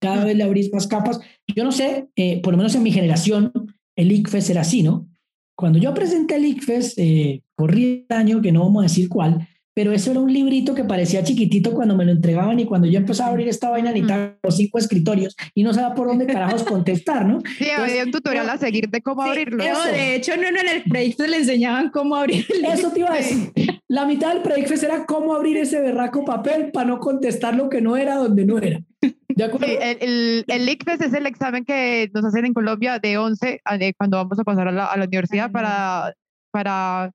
[0.00, 1.20] cada vez le abrís más capas.
[1.46, 3.52] Yo no sé, eh, por lo menos en mi generación,
[3.96, 5.08] el ICFES era así, ¿no?
[5.56, 9.48] Cuando yo presenté el ICFES, eh, corrí año, que no vamos a decir cuál,
[9.78, 12.98] pero eso era un librito que parecía chiquitito cuando me lo entregaban y cuando yo
[12.98, 16.64] empezaba a abrir esta vaina necesitaba los cinco escritorios y no sabía por dónde carajos
[16.64, 17.40] contestar, ¿no?
[17.58, 19.62] Sí, había un tutorial a seguir de cómo abrirlo.
[19.62, 23.18] de hecho, no, no, en el proyecto le enseñaban cómo abrir Eso te iba a
[23.18, 23.52] decir.
[23.86, 27.80] La mitad del proyecto era cómo abrir ese berraco papel para no contestar lo que
[27.80, 28.80] no era donde no era.
[29.28, 29.64] ¿De acuerdo?
[29.68, 34.16] el, el, ICFES es el examen que nos hacen en Colombia de 11 de cuando
[34.16, 36.14] vamos a pasar a la, a la universidad para,
[36.50, 37.12] para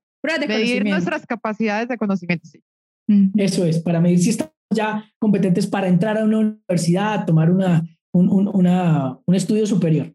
[0.48, 2.48] medir nuestras capacidades de conocimiento.
[2.48, 2.62] Sí.
[3.36, 7.86] Eso es, para medir si estamos ya competentes para entrar a una universidad, tomar una,
[8.12, 10.12] un, un, una, un estudio superior.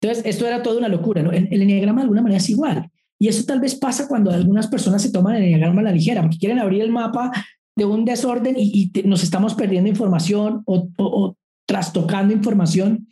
[0.00, 1.22] Entonces, esto era toda una locura.
[1.22, 1.32] ¿no?
[1.32, 2.90] El, el enneagrama de alguna manera es igual.
[3.18, 6.22] Y eso tal vez pasa cuando algunas personas se toman el enneagrama a la ligera,
[6.22, 7.30] porque quieren abrir el mapa
[7.76, 11.36] de un desorden y, y nos estamos perdiendo información o, o,
[11.66, 13.08] trastocando información.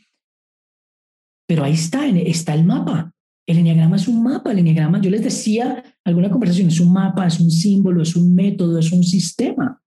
[1.49, 3.13] Pero ahí está, está el mapa.
[3.53, 7.27] El enneagrama es un mapa, el enneagrama, yo les decía alguna conversación, es un mapa,
[7.27, 9.79] es un símbolo, es un método, es un sistema.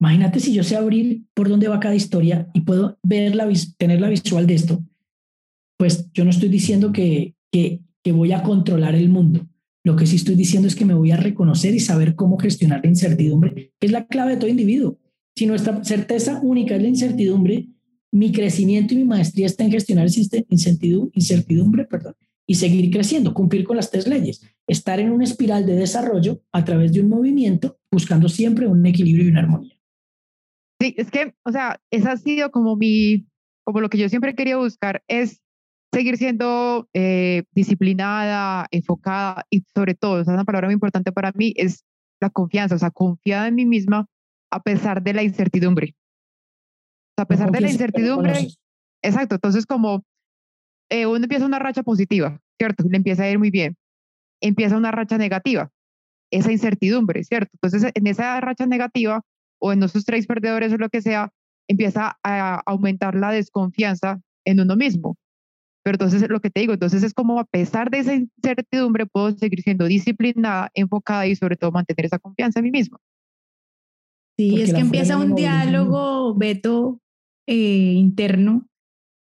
[0.00, 3.46] Imagínate si yo sé abrir por dónde va cada historia y puedo ver la,
[3.76, 4.82] tener la visual de esto,
[5.78, 9.46] pues yo no estoy diciendo que, que, que voy a controlar el mundo.
[9.84, 12.80] Lo que sí estoy diciendo es que me voy a reconocer y saber cómo gestionar
[12.82, 14.98] la incertidumbre, que es la clave de todo individuo.
[15.36, 17.68] Si nuestra certeza única es la incertidumbre,
[18.12, 20.08] mi crecimiento y mi maestría está en gestionar
[20.48, 22.14] incertidumbre perdón,
[22.46, 26.64] y seguir creciendo, cumplir con las tres leyes, estar en una espiral de desarrollo a
[26.64, 29.78] través de un movimiento, buscando siempre un equilibrio y una armonía.
[30.80, 33.26] Sí, es que, o sea, esa ha sido como mi,
[33.64, 35.42] como lo que yo siempre quería buscar, es
[35.92, 41.32] seguir siendo eh, disciplinada, enfocada y sobre todo, esa es una palabra muy importante para
[41.32, 41.84] mí, es
[42.20, 44.06] la confianza, o sea, confiada en mí misma
[44.50, 45.94] a pesar de la incertidumbre.
[47.20, 48.48] Sea, a pesar de la incertidumbre,
[49.02, 50.04] exacto, entonces como
[50.90, 52.84] eh, uno empieza una racha positiva, ¿cierto?
[52.88, 53.76] Le empieza a ir muy bien.
[54.40, 55.70] Empieza una racha negativa,
[56.30, 57.50] esa incertidumbre, ¿cierto?
[57.54, 59.22] Entonces, en esa racha negativa
[59.60, 61.30] o en esos tres perdedores o lo que sea,
[61.68, 65.16] empieza a aumentar la desconfianza en uno mismo.
[65.82, 69.30] Pero entonces, lo que te digo, entonces es como a pesar de esa incertidumbre, puedo
[69.32, 72.98] seguir siendo disciplinada, enfocada y sobre todo mantener esa confianza en mí misma.
[74.36, 77.00] Sí, es que empieza un diálogo, Beto,
[77.50, 78.68] eh, interno,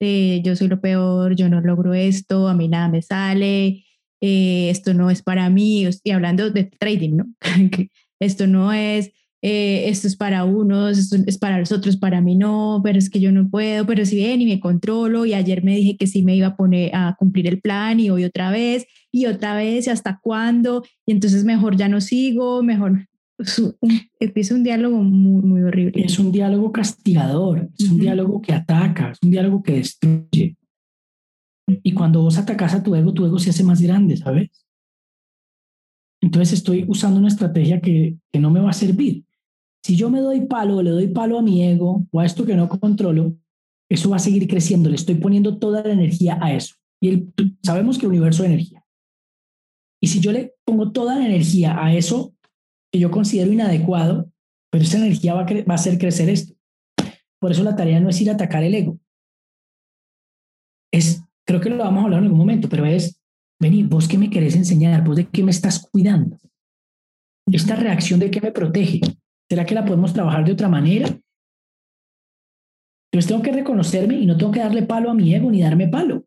[0.00, 3.84] de yo soy lo peor, yo no logro esto, a mí nada me sale,
[4.20, 7.26] eh, esto no es para mí, y hablando de trading, ¿no?
[8.20, 9.10] esto no es,
[9.42, 13.10] eh, esto es para unos, esto es para los otros, para mí no, pero es
[13.10, 16.06] que yo no puedo, pero si bien y me controlo y ayer me dije que
[16.06, 19.56] sí me iba a poner a cumplir el plan y hoy otra vez y otra
[19.56, 23.08] vez y hasta cuándo y entonces mejor ya no sigo, mejor
[24.20, 26.04] empieza un diálogo muy, muy horrible.
[26.04, 30.56] Es un diálogo castigador, es un diálogo que ataca, es un diálogo que destruye.
[31.66, 34.50] Y cuando vos atacas a tu ego, tu ego se hace más grande, ¿sabes?
[36.22, 39.24] Entonces estoy usando una estrategia que, que no me va a servir.
[39.82, 42.56] Si yo me doy palo, le doy palo a mi ego o a esto que
[42.56, 43.36] no controlo,
[43.90, 44.88] eso va a seguir creciendo.
[44.88, 46.76] Le estoy poniendo toda la energía a eso.
[47.02, 47.32] Y el,
[47.62, 48.84] sabemos que el universo es energía.
[50.00, 52.34] Y si yo le pongo toda la energía a eso
[52.94, 54.30] que yo considero inadecuado,
[54.70, 56.54] pero esa energía va a, va a hacer crecer esto.
[57.40, 59.00] Por eso la tarea no es ir a atacar el ego.
[60.92, 63.20] Es, creo que lo vamos a hablar en algún momento, pero es,
[63.60, 66.38] vení, vos qué me querés enseñar, vos de qué me estás cuidando.
[67.50, 69.00] Esta reacción de qué me protege,
[69.50, 71.08] ¿Será que la podemos trabajar de otra manera?
[73.10, 75.88] Entonces tengo que reconocerme y no tengo que darle palo a mi ego ni darme
[75.88, 76.26] palo.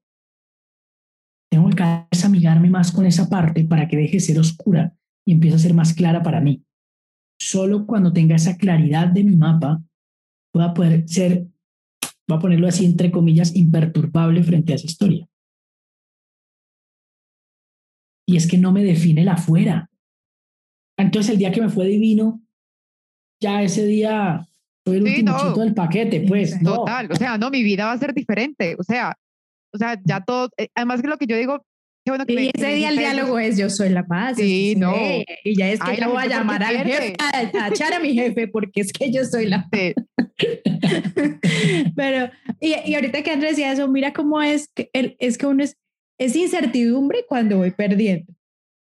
[1.49, 1.84] Tengo que
[2.26, 4.97] amigarme más con esa parte para que deje de ser oscura
[5.28, 6.63] y empiece a ser más clara para mí.
[7.38, 9.84] Solo cuando tenga esa claridad de mi mapa,
[10.53, 11.45] pueda poder ser,
[12.28, 15.28] voy a ponerlo así entre comillas, imperturbable frente a esa historia.
[18.25, 19.91] Y es que no me define la afuera.
[20.97, 22.41] Entonces el día que me fue divino,
[23.41, 24.47] ya ese día
[24.86, 26.57] fue el último del paquete, pues.
[26.63, 29.13] Total, o sea, no, mi vida va a ser diferente, o sea,
[29.73, 31.65] o sea, ya todo, eh, además que lo que yo digo,
[32.08, 34.38] qué bueno que y ese día el diálogo es yo soy la paz.
[34.38, 34.95] Sí, no.
[35.43, 38.47] Y ya es que yo voy a llamar al jefe, a, echar a mi jefe,
[38.47, 39.93] porque es que yo soy la paz.
[41.97, 42.32] Pero,
[42.62, 45.76] y, y, ahorita que Andrés decía eso, mira cómo es que, es que uno es,
[46.18, 48.34] es incertidumbre cuando voy perdiendo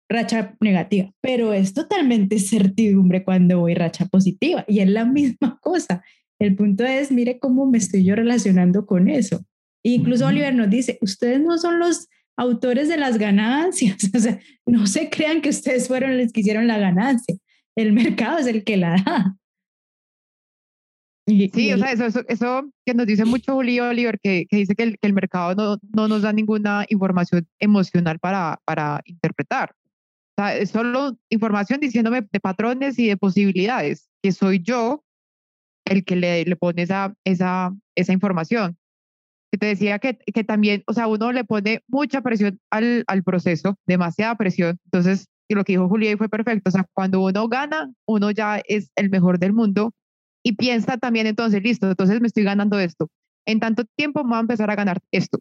[0.08, 6.04] racha negativa, pero es totalmente certidumbre cuando voy racha positiva y es la misma cosa.
[6.38, 9.44] El punto es, mire cómo me estoy yo relacionando con eso.
[9.82, 12.08] incluso Oliver nos dice, ustedes no son los
[12.38, 16.68] autores de las ganancias, o sea, no se crean que ustedes fueron los que hicieron
[16.68, 17.36] la ganancia,
[17.76, 19.38] el mercado es el que la da.
[21.28, 24.98] sí, o sea, eso, eso, que nos dice mucho Oliver, que, que dice que el,
[24.98, 29.76] que el mercado no, no, nos da ninguna información emocional para, para interpretar.
[30.38, 35.04] O sea, es solo información diciéndome de patrones y de posibilidades, que soy yo
[35.86, 38.78] el que le, le pone esa, esa, esa información.
[39.58, 43.78] Te decía que, que también, o sea, uno le pone mucha presión al, al proceso,
[43.86, 44.80] demasiada presión.
[44.86, 46.70] Entonces, lo que dijo Julia fue perfecto.
[46.70, 49.93] O sea, cuando uno gana, uno ya es el mejor del mundo
[50.43, 53.10] y piensa también entonces, listo, entonces me estoy ganando esto.
[53.45, 55.39] En tanto tiempo me voy a empezar a ganar esto.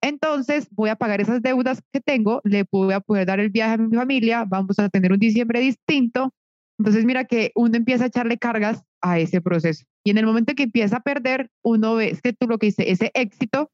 [0.00, 3.74] Entonces voy a pagar esas deudas que tengo, le voy a poder dar el viaje
[3.74, 6.34] a mi familia, vamos a tener un diciembre distinto.
[6.78, 9.84] Entonces mira que uno empieza a echarle cargas a ese proceso.
[10.04, 12.66] Y en el momento que empieza a perder, uno ve, es que tú lo que
[12.66, 13.70] dices, ese éxito, o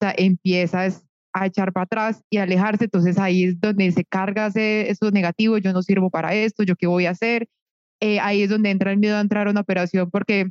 [0.00, 2.84] sea, empiezas a echar para atrás y alejarse.
[2.84, 6.76] Entonces ahí es donde se carga ese, eso negativo, yo no sirvo para esto, yo
[6.76, 7.48] qué voy a hacer.
[8.00, 10.50] Eh, ahí es donde entra el miedo a entrar a una operación porque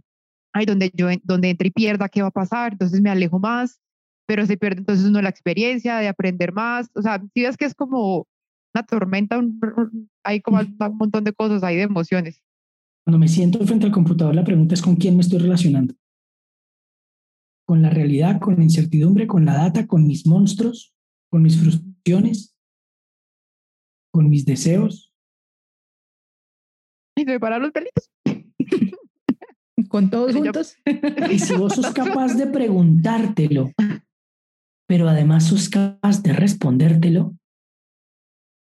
[0.54, 2.74] ahí donde yo donde entre y pierda, ¿qué va a pasar?
[2.74, 3.80] Entonces me alejo más
[4.28, 6.92] pero se pierde entonces uno la experiencia de aprender más.
[6.94, 8.28] O sea, si ves que es como
[8.76, 9.42] una tormenta,
[10.24, 12.42] hay como un montón de cosas, hay de emociones.
[13.08, 15.96] Cuando me siento frente al computador, la pregunta es con quién me estoy relacionando.
[17.66, 20.94] Con la realidad, con la incertidumbre, con la data, con mis monstruos,
[21.32, 22.54] con mis frustraciones,
[24.12, 25.14] con mis deseos.
[27.16, 28.12] Y preparar los pelitos.
[29.88, 30.76] con todos juntos.
[31.32, 33.72] Y si vos sos capaz de preguntártelo
[34.86, 37.38] pero además sos capaz de respondértelo,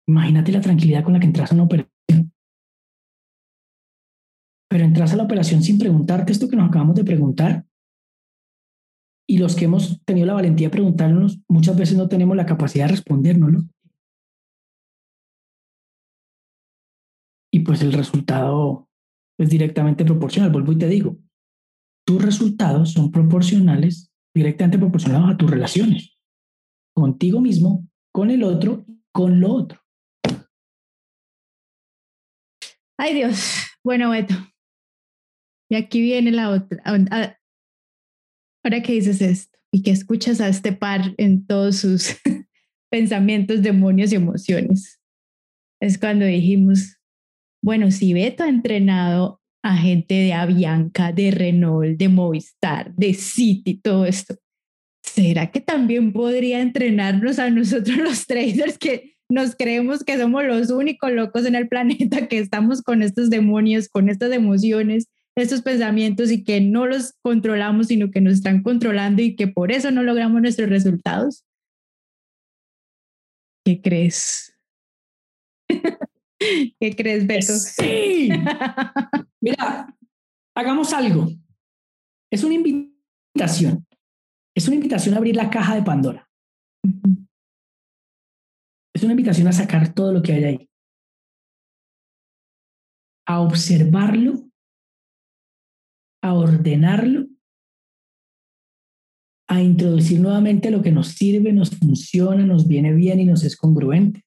[0.08, 2.01] imagínate la tranquilidad con la que entras a una operación.
[4.72, 7.66] Pero entras a la operación sin preguntarte esto que nos acabamos de preguntar.
[9.28, 12.86] Y los que hemos tenido la valentía de preguntarnos, muchas veces no tenemos la capacidad
[12.86, 13.64] de respondérnoslo.
[17.54, 18.88] Y pues el resultado
[19.38, 20.54] es directamente proporcional.
[20.54, 21.18] Vuelvo y te digo,
[22.08, 26.18] tus resultados son proporcionales, directamente proporcionados a tus relaciones,
[26.96, 29.82] contigo mismo, con el otro, con lo otro.
[32.98, 34.51] Ay Dios, bueno, Beto.
[35.72, 36.84] Y aquí viene la otra.
[36.84, 37.38] Ahora
[38.84, 42.18] que dices esto y que escuchas a este par en todos sus
[42.92, 45.00] pensamientos, demonios y emociones,
[45.80, 46.98] es cuando dijimos,
[47.64, 53.80] bueno, si Beto ha entrenado a gente de Avianca, de Renault, de Movistar, de City,
[53.82, 54.36] todo esto.
[55.02, 60.70] ¿Será que también podría entrenarnos a nosotros los traders que nos creemos que somos los
[60.70, 65.08] únicos locos en el planeta que estamos con estos demonios, con estas emociones,
[65.42, 69.72] estos pensamientos y que no los controlamos, sino que nos están controlando y que por
[69.72, 71.46] eso no logramos nuestros resultados?
[73.66, 74.58] ¿Qué crees?
[76.80, 77.54] ¿Qué crees, Beto?
[77.54, 78.30] Sí.
[79.42, 79.96] Mira,
[80.56, 81.28] hagamos algo.
[82.32, 83.86] Es una invitación.
[84.56, 86.30] Es una invitación a abrir la caja de Pandora.
[88.94, 90.70] Es una invitación a sacar todo lo que hay ahí.
[93.28, 94.51] A observarlo,
[96.22, 97.28] a ordenarlo,
[99.48, 103.58] a introducir nuevamente lo que nos sirve, nos funciona, nos viene bien y nos es
[103.58, 104.24] congruente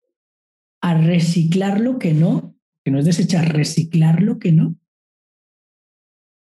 [0.83, 4.77] a reciclar lo que no, que no es desechar, reciclar lo que no,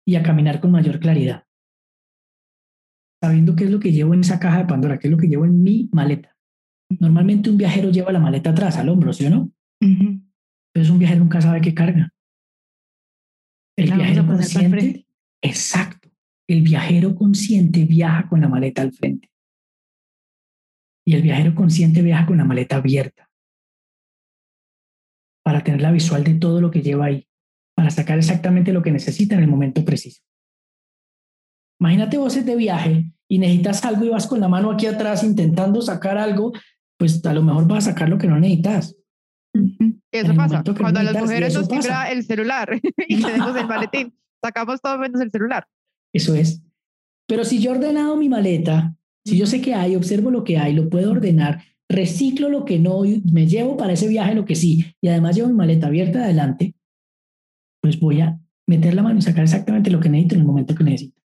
[0.04, 1.44] y a caminar con mayor claridad,
[3.22, 5.28] sabiendo qué es lo que llevo en esa caja de Pandora, qué es lo que
[5.28, 6.36] llevo en mi maleta.
[6.98, 9.52] Normalmente un viajero lleva la maleta atrás, al hombro, ¿sí o no?
[9.78, 12.12] Pero un viajero nunca sabe qué carga.
[13.76, 15.06] El viajero consciente,
[15.42, 16.10] exacto.
[16.48, 19.30] El viajero consciente viaja con la maleta al frente.
[21.06, 23.28] Y el viajero consciente viaja con la maleta abierta
[25.44, 27.26] para tener la visual de todo lo que lleva ahí,
[27.74, 30.22] para sacar exactamente lo que necesita en el momento preciso.
[31.80, 35.82] Imagínate vos de viaje y necesitas algo y vas con la mano aquí atrás intentando
[35.82, 36.52] sacar algo,
[36.96, 38.96] pues a lo mejor vas a sacar lo que no necesitas.
[40.12, 40.62] Eso pasa.
[40.78, 45.30] Cuando las mujeres nos timbra el celular y tenemos el maletín, sacamos todo menos el
[45.30, 45.66] celular.
[46.12, 46.62] Eso es.
[47.26, 50.58] Pero si yo he ordenado mi maleta, si yo sé que hay, observo lo que
[50.58, 51.62] hay, lo puedo ordenar
[51.92, 55.48] reciclo lo que no, me llevo para ese viaje lo que sí, y además llevo
[55.48, 56.74] mi maleta abierta adelante,
[57.80, 60.74] pues voy a meter la mano y sacar exactamente lo que necesito en el momento
[60.74, 61.20] que necesito.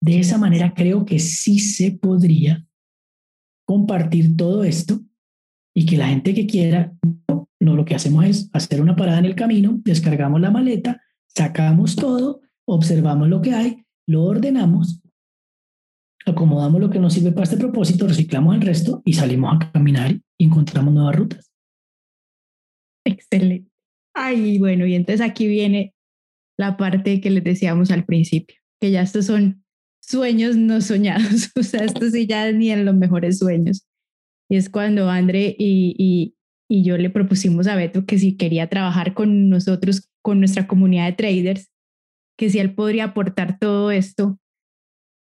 [0.00, 2.66] De esa manera creo que sí se podría
[3.66, 5.00] compartir todo esto
[5.78, 6.92] y que la gente que quiera,
[7.60, 11.94] no, lo que hacemos es hacer una parada en el camino, descargamos la maleta, sacamos
[11.94, 15.00] todo, observamos lo que hay, lo ordenamos
[16.26, 20.20] acomodamos lo que nos sirve para este propósito, reciclamos el resto y salimos a caminar
[20.36, 21.50] y encontramos nuevas rutas.
[23.06, 23.70] Excelente.
[24.14, 25.94] Ay, bueno, y entonces aquí viene
[26.58, 29.64] la parte que les decíamos al principio, que ya estos son
[30.02, 33.87] sueños no soñados, o sea, esto sí ya ni en los mejores sueños.
[34.48, 36.36] Y es cuando André y, y,
[36.68, 41.06] y yo le propusimos a Beto que si quería trabajar con nosotros, con nuestra comunidad
[41.06, 41.70] de traders,
[42.38, 44.38] que si él podría aportar todo esto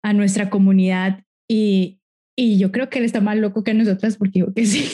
[0.02, 2.00] a nuestra comunidad y,
[2.36, 4.84] y yo creo que él está más loco que nosotras porque digo que sí.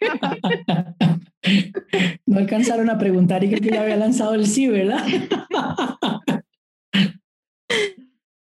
[2.26, 5.04] no alcanzaron a preguntar y creo que ya había lanzado el sí, ¿verdad?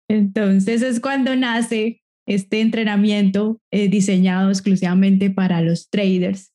[0.07, 6.53] Entonces es cuando nace este entrenamiento eh, diseñado exclusivamente para los traders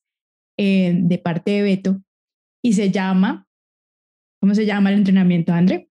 [0.59, 2.03] eh, de parte de Beto
[2.63, 3.47] y se llama,
[4.41, 5.89] ¿cómo se llama el entrenamiento, André?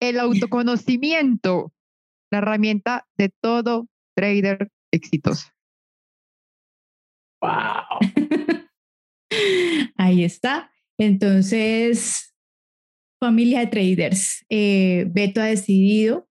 [0.00, 1.72] El autoconocimiento
[2.30, 5.48] la herramienta de todo trader exitoso.
[7.42, 7.98] ¡Wow!
[9.96, 10.70] Ahí está.
[10.98, 12.34] Entonces,
[13.20, 16.28] familia de traders, eh, Beto ha decidido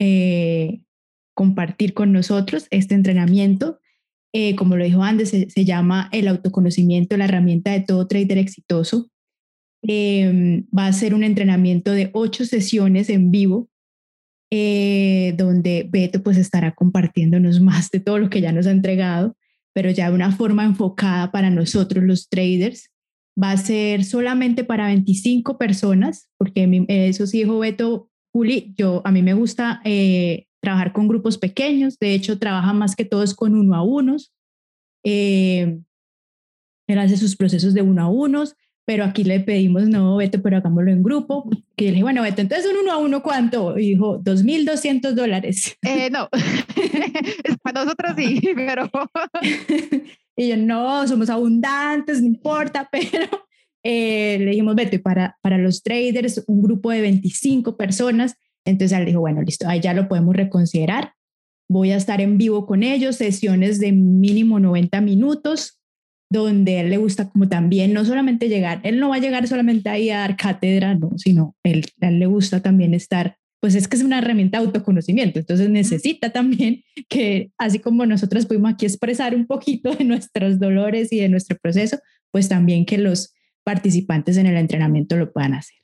[0.00, 0.82] eh,
[1.38, 3.78] compartir con nosotros este entrenamiento.
[4.34, 9.08] Eh, como lo dijo antes, se, llama el autoconocimiento, la herramienta de todo trader exitoso.
[9.82, 13.70] Em, va a ser un entrenamiento de ocho sesiones en vivo
[14.50, 19.36] eh, donde Beto pues estará compartiéndonos más de todo lo que ya nos ha entregado,
[19.72, 22.90] pero ya de una forma enfocada para nosotros los traders.
[23.40, 29.12] Va a ser solamente para 25 personas, porque eso sí dijo Beto, Juli, yo, a
[29.12, 33.54] mí me gusta eh, trabajar con grupos pequeños, de hecho trabaja más que todos con
[33.54, 34.32] uno a unos.
[35.04, 35.78] Eh,
[36.88, 38.56] él hace sus procesos de uno a unos,
[38.88, 41.46] pero aquí le pedimos, no, Beto, pero hagámoslo en grupo.
[41.76, 43.78] Que yo le dije, bueno, Beto, entonces un uno a uno, ¿cuánto?
[43.78, 45.76] Y dijo, 2.200 dólares.
[45.82, 46.28] Eh, no,
[47.62, 48.90] para nosotros sí, pero...
[50.36, 53.28] y yo, no, somos abundantes, no importa, pero
[53.82, 58.36] eh, le dijimos, Beto, y para, para los traders, un grupo de 25 personas,
[58.68, 61.12] entonces él dijo, bueno, listo, ahí ya lo podemos reconsiderar.
[61.70, 65.78] Voy a estar en vivo con ellos, sesiones de mínimo 90 minutos,
[66.30, 69.88] donde él le gusta como también no solamente llegar, él no va a llegar solamente
[69.88, 73.88] ahí a dar cátedra, no, sino él, a él le gusta también estar, pues es
[73.88, 78.84] que es una herramienta de autoconocimiento, entonces necesita también que así como nosotros pudimos aquí
[78.84, 81.98] expresar un poquito de nuestros dolores y de nuestro proceso,
[82.30, 83.32] pues también que los
[83.64, 85.78] participantes en el entrenamiento lo puedan hacer.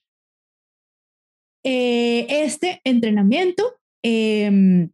[1.65, 3.65] Eh, este entrenamiento
[4.03, 4.91] em,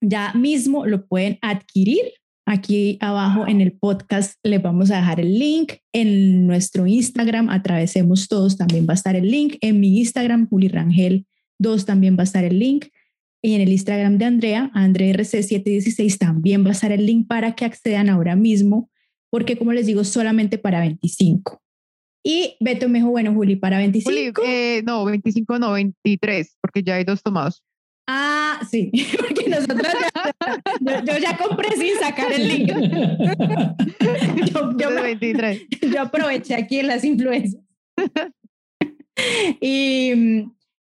[0.00, 2.12] ya mismo lo pueden adquirir
[2.48, 5.72] Aquí abajo en el podcast les vamos a dejar el link.
[5.92, 9.56] En nuestro Instagram, Atravesemos Todos, también va a estar el link.
[9.60, 11.26] En mi Instagram, Juli Rangel
[11.58, 12.86] 2, también va a estar el link.
[13.42, 17.64] Y en el Instagram de Andrea, AndreRC716, también va a estar el link para que
[17.64, 18.90] accedan ahora mismo,
[19.28, 21.60] porque como les digo, solamente para 25.
[22.28, 24.42] Y Beto me dijo, bueno, Juli, para 25.
[24.44, 27.62] Eh, no, 25 no, 23, porque ya hay dos tomados.
[28.08, 29.86] Ah, sí, porque nosotros
[30.80, 32.72] ya, yo, ya compré sin sacar el link.
[34.52, 35.66] Yo, yo, 23.
[35.92, 37.62] yo aproveché aquí en las influencias.
[39.60, 40.12] Y,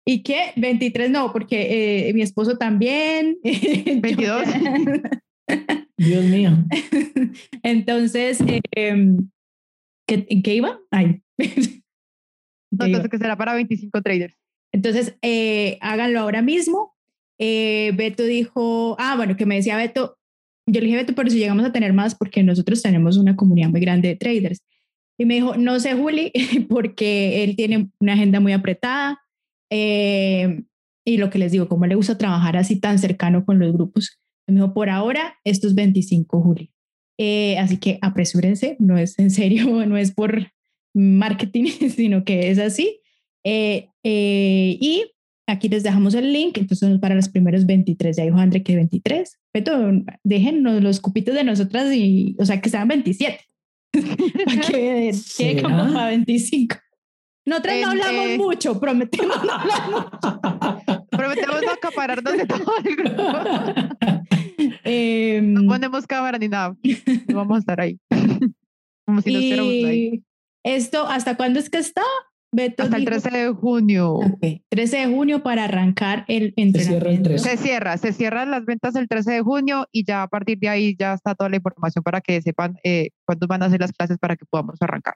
[0.04, 0.52] ¿Y qué?
[0.56, 3.38] 23 no, porque eh, mi esposo también.
[3.44, 4.42] 22.
[5.96, 6.50] Dios mío.
[7.62, 8.60] Entonces, eh,
[10.06, 10.80] ¿qué, ¿en qué iba?
[10.90, 11.22] Ay.
[12.70, 14.34] entonces, que será para 25 traders.
[14.72, 16.98] Entonces, eh, háganlo ahora mismo
[17.38, 20.18] eh, Beto dijo, ah, bueno, que me decía Beto,
[20.66, 23.70] yo le dije, Beto, pero si llegamos a tener más, porque nosotros tenemos una comunidad
[23.70, 24.62] muy grande de traders.
[25.18, 26.32] Y me dijo, no sé, Juli,
[26.68, 29.18] porque él tiene una agenda muy apretada.
[29.70, 30.62] Eh,
[31.06, 34.18] y lo que les digo, como le gusta trabajar así tan cercano con los grupos.
[34.46, 36.72] Me dijo, por ahora, estos 25, Juli.
[37.18, 40.48] Eh, así que apresúrense, no es en serio, no es por
[40.98, 43.00] marketing, sino que es así.
[43.44, 45.04] y
[45.48, 49.40] Aquí les dejamos el link, entonces para los primeros 23, ya dijo André que 23.
[49.50, 49.92] Pero
[50.22, 53.40] déjennos los cupitos de nosotras y, o sea, que sean 27.
[54.44, 56.76] para que quede como para 25.
[57.46, 61.08] Nosotras no hablamos eh, mucho, prometemos no hablar mucho.
[61.10, 63.22] prometemos no acapararnos de todo el grupo.
[64.84, 66.76] Em, no ponemos cámara ni nada.
[67.26, 67.98] No vamos a estar ahí.
[69.06, 70.22] Como si nos ahí.
[70.68, 72.02] ¿Esto hasta cuándo es que está?
[72.78, 74.20] Hasta el 13 de junio.
[74.68, 77.38] 13 de junio para arrancar el entrenamiento.
[77.38, 80.68] Se cierra, se cierran las ventas el 13 de junio y ya a partir de
[80.68, 83.92] ahí ya está toda la información para que sepan eh, cuándo van a ser las
[83.92, 85.14] clases para que podamos arrancar.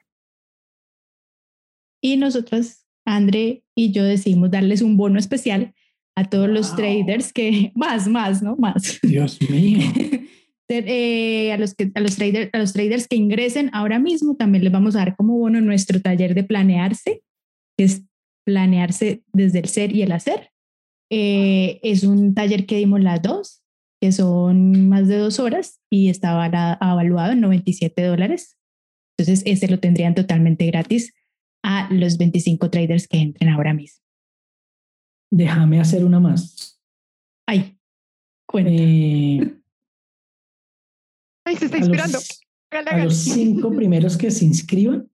[2.01, 5.75] Y nosotros, André y yo decidimos darles un bono especial
[6.15, 8.55] a todos los traders que, más, más, ¿no?
[8.55, 8.99] Más.
[9.03, 9.81] Dios mío.
[10.69, 14.63] Eh, a, los que, a, los traders, a los traders que ingresen ahora mismo también
[14.63, 17.21] les vamos a dar como bono nuestro taller de planearse,
[17.77, 18.03] que es
[18.45, 20.51] planearse desde el ser y el hacer.
[21.11, 23.61] Eh, es un taller que dimos las dos,
[24.01, 28.57] que son más de dos horas y estaba evaluado en 97 dólares.
[29.17, 31.13] Entonces, ese lo tendrían totalmente gratis
[31.63, 34.03] a los 25 traders que entren ahora mismo.
[35.31, 36.81] Déjame hacer una más.
[37.47, 37.77] Ay,
[38.47, 38.71] cuenta.
[38.71, 39.62] Eh,
[41.53, 42.17] Ay, se está inspirando.
[42.71, 45.07] A los, cinco primeros que se inscriban,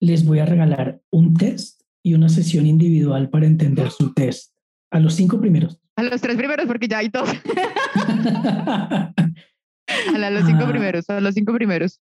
[0.00, 4.54] les voy a regalar un test y una sesión individual para entender su test.
[4.92, 5.80] A los cinco primeros.
[5.96, 7.28] A los tres primeros, porque ya hay dos.
[7.28, 9.12] a,
[10.30, 10.68] los cinco ah.
[10.68, 12.00] primeros, a los cinco primeros.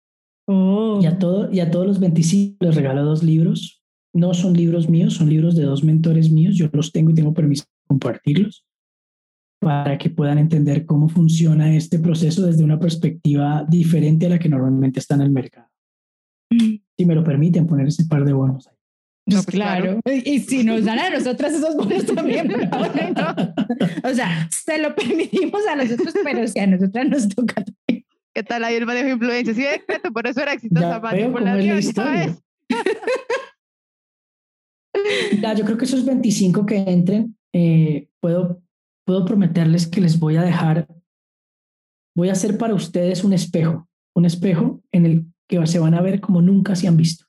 [0.46, 1.00] Oh.
[1.02, 3.82] Y, a todo, y a todos los 25 les regalo dos libros.
[4.12, 6.56] No son libros míos, son libros de dos mentores míos.
[6.56, 8.66] Yo los tengo y tengo permiso de compartirlos
[9.66, 14.48] para que puedan entender cómo funciona este proceso desde una perspectiva diferente a la que
[14.48, 15.68] normalmente está en el mercado.
[16.48, 18.76] Si me lo permiten poner ese par de bonos ahí.
[19.24, 19.98] Pues pues claro.
[20.24, 22.48] Y si nos dan a nosotros esos bonos también,
[24.04, 28.62] O sea, se lo permitimos a nosotros, pero si a nosotras nos toca ¿Qué tal
[28.62, 29.52] ahí el manejo de influencia?
[29.52, 32.36] Sí, exacto, por eso era exitosa la historia.
[35.42, 38.62] ya, yo creo que esos 25 que entren, eh, puedo
[39.06, 40.88] puedo prometerles que les voy a dejar,
[42.14, 46.02] voy a hacer para ustedes un espejo, un espejo en el que se van a
[46.02, 47.24] ver como nunca se han visto.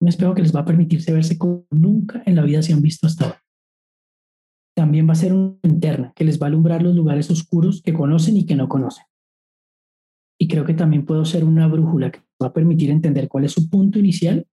[0.00, 2.82] Un espejo que les va a permitirse verse como nunca en la vida se han
[2.82, 3.42] visto hasta ahora.
[4.76, 7.94] También va a ser una interna que les va a alumbrar los lugares oscuros que
[7.94, 9.04] conocen y que no conocen.
[10.38, 13.52] Y creo que también puedo ser una brújula que va a permitir entender cuál es
[13.52, 14.46] su punto inicial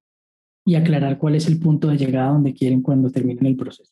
[0.66, 3.91] y aclarar cuál es el punto de llegada donde quieren cuando terminen el proceso.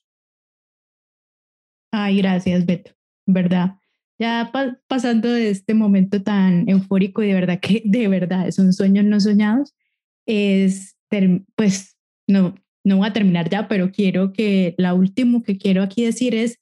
[1.91, 2.91] Ay, gracias, Beto.
[3.25, 3.75] ¿Verdad?
[4.19, 4.51] Ya
[4.87, 9.19] pasando de este momento tan eufórico y de verdad que de verdad son sueños no
[9.19, 9.73] soñados,
[10.25, 10.97] es,
[11.55, 16.05] pues, no, no voy a terminar ya, pero quiero que la último que quiero aquí
[16.05, 16.59] decir es,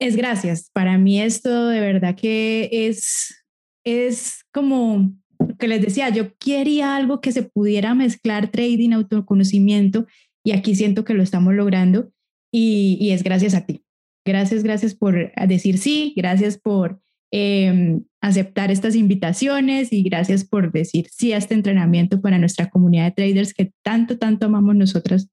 [0.00, 0.70] es gracias.
[0.72, 3.44] Para mí esto de verdad que es,
[3.84, 10.06] es como lo que les decía, yo quería algo que se pudiera mezclar trading, autoconocimiento,
[10.44, 12.10] y aquí siento que lo estamos logrando
[12.50, 13.84] y, es gracias a ti.
[14.28, 17.00] Gracias, gracias por decir sí, gracias por
[17.32, 23.06] em, aceptar estas invitaciones y gracias por decir sí a este entrenamiento para nuestra comunidad
[23.06, 25.30] de traders que tanto, tanto amamos nosotras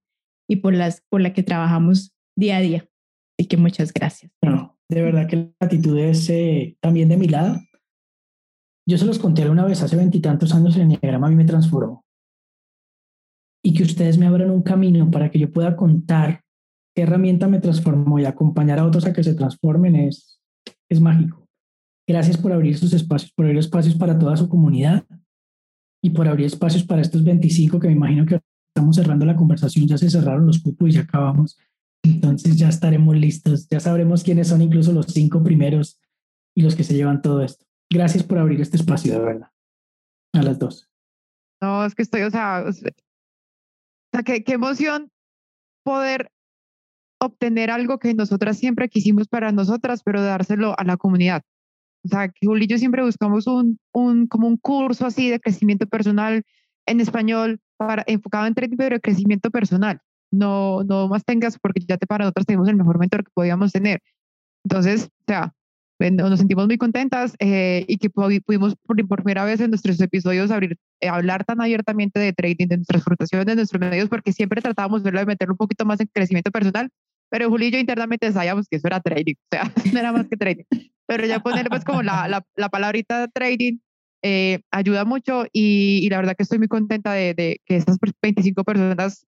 [0.47, 2.87] y por, las, por la que trabajamos día a día.
[3.37, 4.31] Así que muchas gracias.
[4.87, 7.59] De verdad que la actitud es eh, también de mi lado.
[8.87, 12.05] Yo se los conté una vez, hace veintitantos años el enneagrama a mí me transformó.
[13.61, 16.44] Y que ustedes me abran un camino para que yo pueda contar
[16.95, 20.39] qué herramienta me transformó y acompañar a otros a que se transformen es,
[20.89, 21.45] es mágico.
[22.07, 25.05] Gracias por abrir sus espacios, por abrir espacios para toda su comunidad
[26.01, 28.39] y por abrir espacios para estos 25 que me imagino que
[28.73, 31.57] estamos cerrando la conversación, ya se cerraron los cupos y ya acabamos.
[32.03, 35.99] Entonces ya estaremos listos, ya sabremos quiénes son incluso los cinco primeros
[36.55, 37.65] y los que se llevan todo esto.
[37.91, 39.51] Gracias por abrir este espacio, de verdad.
[40.33, 40.89] A las dos.
[41.61, 45.11] No, es que estoy, o sea, o sea qué, qué emoción
[45.83, 46.29] poder
[47.25, 51.43] obtener algo que nosotras siempre quisimos para nosotras, pero dárselo a la comunidad.
[52.03, 55.39] O sea, que Juli y yo siempre buscamos un, un, como un curso así de
[55.39, 56.43] crecimiento personal
[56.85, 59.99] en español, para, enfocado en trading, pero de crecimiento personal.
[60.31, 63.71] No, no más tengas, porque ya te para nosotros tenemos el mejor mentor que podíamos
[63.71, 64.01] tener.
[64.63, 65.53] Entonces, o sea,
[65.99, 70.77] nos sentimos muy contentas eh, y que pudimos por, primera vez en nuestros episodios abrir,
[70.99, 75.03] eh, hablar tan abiertamente de trading, de nuestras frustraciones, de nuestros medios, porque siempre tratábamos
[75.03, 76.89] de meterlo un poquito más en crecimiento personal,
[77.29, 80.27] pero Julio y yo internamente sabíamos que eso era trading, o sea, no era más
[80.27, 80.65] que trading.
[81.07, 83.77] Pero ya poner pues como la, la, la palabrita trading
[84.27, 88.63] eh, ayuda mucho y, la verdad que estoy muy contenta de, de, que estas 25
[88.63, 89.27] personas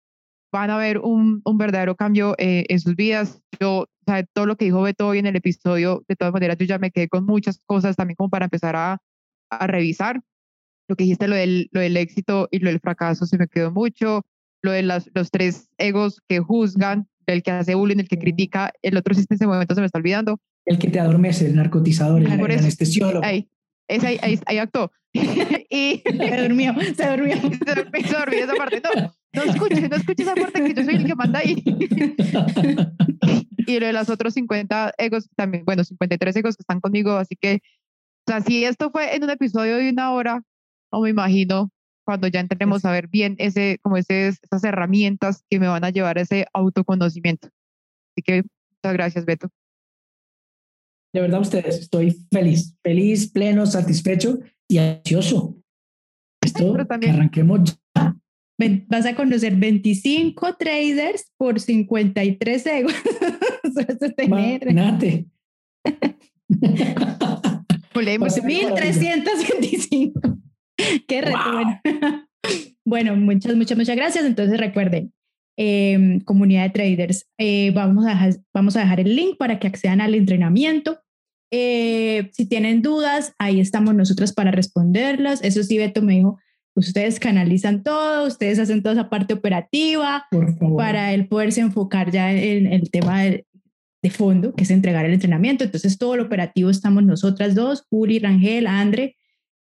[0.51, 3.39] van a ver un, un verdadero cambio eh, en sus vidas.
[3.59, 6.57] Yo, o sea, todo lo que dijo Beto hoy en el episodio, de todas maneras,
[6.57, 8.97] yo ya me quedé con muchas cosas también como para empezar a,
[9.51, 10.21] a revisar.
[10.87, 13.71] Lo que dijiste, lo del, lo del éxito y lo del fracaso, se me quedó
[13.71, 14.23] mucho.
[14.63, 18.71] Lo de las, los tres egos que juzgan, el que hace bullying, el que critica,
[18.81, 20.39] el otro sí en ese momento se me está olvidando.
[20.65, 23.25] El que te adormece, el narcotizador, el, el anestesiólogo.
[23.25, 23.49] Ahí,
[23.87, 24.91] es ahí, ahí, actuó.
[25.13, 27.35] y se durmió, se durmió.
[27.37, 28.81] Se durmió, esa parte.
[28.81, 31.63] No, no escuches, no escuches esa parte que yo soy el que manda ahí.
[33.67, 37.35] y lo de los otros 50 egos también, bueno, 53 egos que están conmigo, así
[37.39, 37.61] que,
[38.27, 40.41] o sea, si esto fue en un episodio de una hora,
[40.91, 41.71] no me imagino
[42.07, 45.89] cuando ya entremos a ver bien ese, como ese, esas herramientas que me van a
[45.89, 47.49] llevar a ese autoconocimiento.
[47.49, 49.49] Así que muchas gracias, Beto.
[51.13, 54.39] De verdad, ustedes, estoy feliz, feliz, pleno, satisfecho
[54.69, 55.57] y ansioso.
[56.41, 58.15] Esto, que arranquemos ya.
[58.87, 62.95] Vas a conocer 25 traders por 53 euros.
[64.17, 65.25] Imagínate.
[67.93, 70.37] Pues 1325.
[71.07, 71.39] Qué reto.
[71.51, 71.81] Bueno.
[72.85, 74.25] bueno, muchas, muchas, muchas gracias.
[74.25, 75.13] Entonces recuerden,
[75.57, 79.67] eh, comunidad de traders, eh, vamos, a dejar, vamos a dejar el link para que
[79.67, 80.99] accedan al entrenamiento.
[81.51, 85.41] Eh, si tienen dudas, ahí estamos nosotros para responderlas.
[85.43, 86.39] Eso sí, Beto me dijo,
[86.75, 90.27] ustedes canalizan todo, ustedes hacen toda esa parte operativa
[90.77, 93.45] para él poderse enfocar ya en el tema de,
[94.09, 95.65] fondo, que es entregar el entrenamiento.
[95.65, 99.17] Entonces, todo lo operativo estamos nosotras dos, Uri, Rangel, Andre,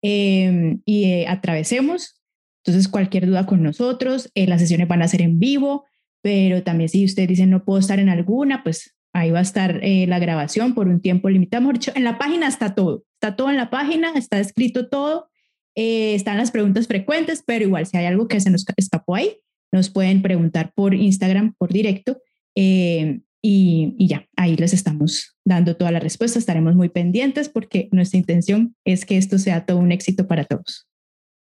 [0.08, 2.20] em, y eh, atravesemos.
[2.64, 5.84] Entonces, cualquier duda con nosotros, eh, las sesiones van a ser en vivo,
[6.22, 9.80] pero también si ustedes dicen no puedo estar en alguna, pues Ahí va a estar
[9.82, 11.62] eh, la grabación por un tiempo limitado.
[11.62, 13.04] Mejor dicho, en la página está todo.
[13.14, 15.28] Está todo en la página, está escrito todo.
[15.74, 19.38] Eh, están las preguntas frecuentes, pero igual si hay algo que se nos escapó ahí,
[19.72, 22.20] nos pueden preguntar por Instagram, por directo.
[22.54, 26.38] Eh, y, y, ya, ahí les estamos dando toda la respuesta.
[26.38, 30.88] Estaremos muy pendientes porque nuestra intención es que esto sea todo un éxito para todos.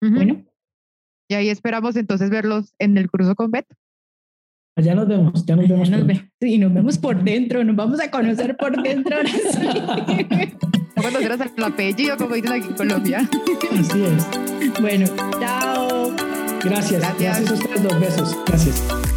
[0.01, 0.45] Bueno.
[1.31, 3.75] Y ahí esperamos entonces verlos en el curso con Beto.
[4.77, 5.89] Allá nos vemos, ya nos vemos.
[6.41, 9.17] sí, nos vemos por dentro, nos vamos a conocer por dentro.
[9.17, 10.59] Ahora sí.
[10.97, 13.29] hasta el apellido, como dicen aquí en Colombia.
[13.79, 14.81] Así es.
[14.81, 15.07] Bueno,
[15.39, 16.13] chao.
[16.63, 17.01] Gracias.
[17.01, 18.37] Gracias, Gracias a ustedes, dos besos.
[18.47, 19.14] Gracias.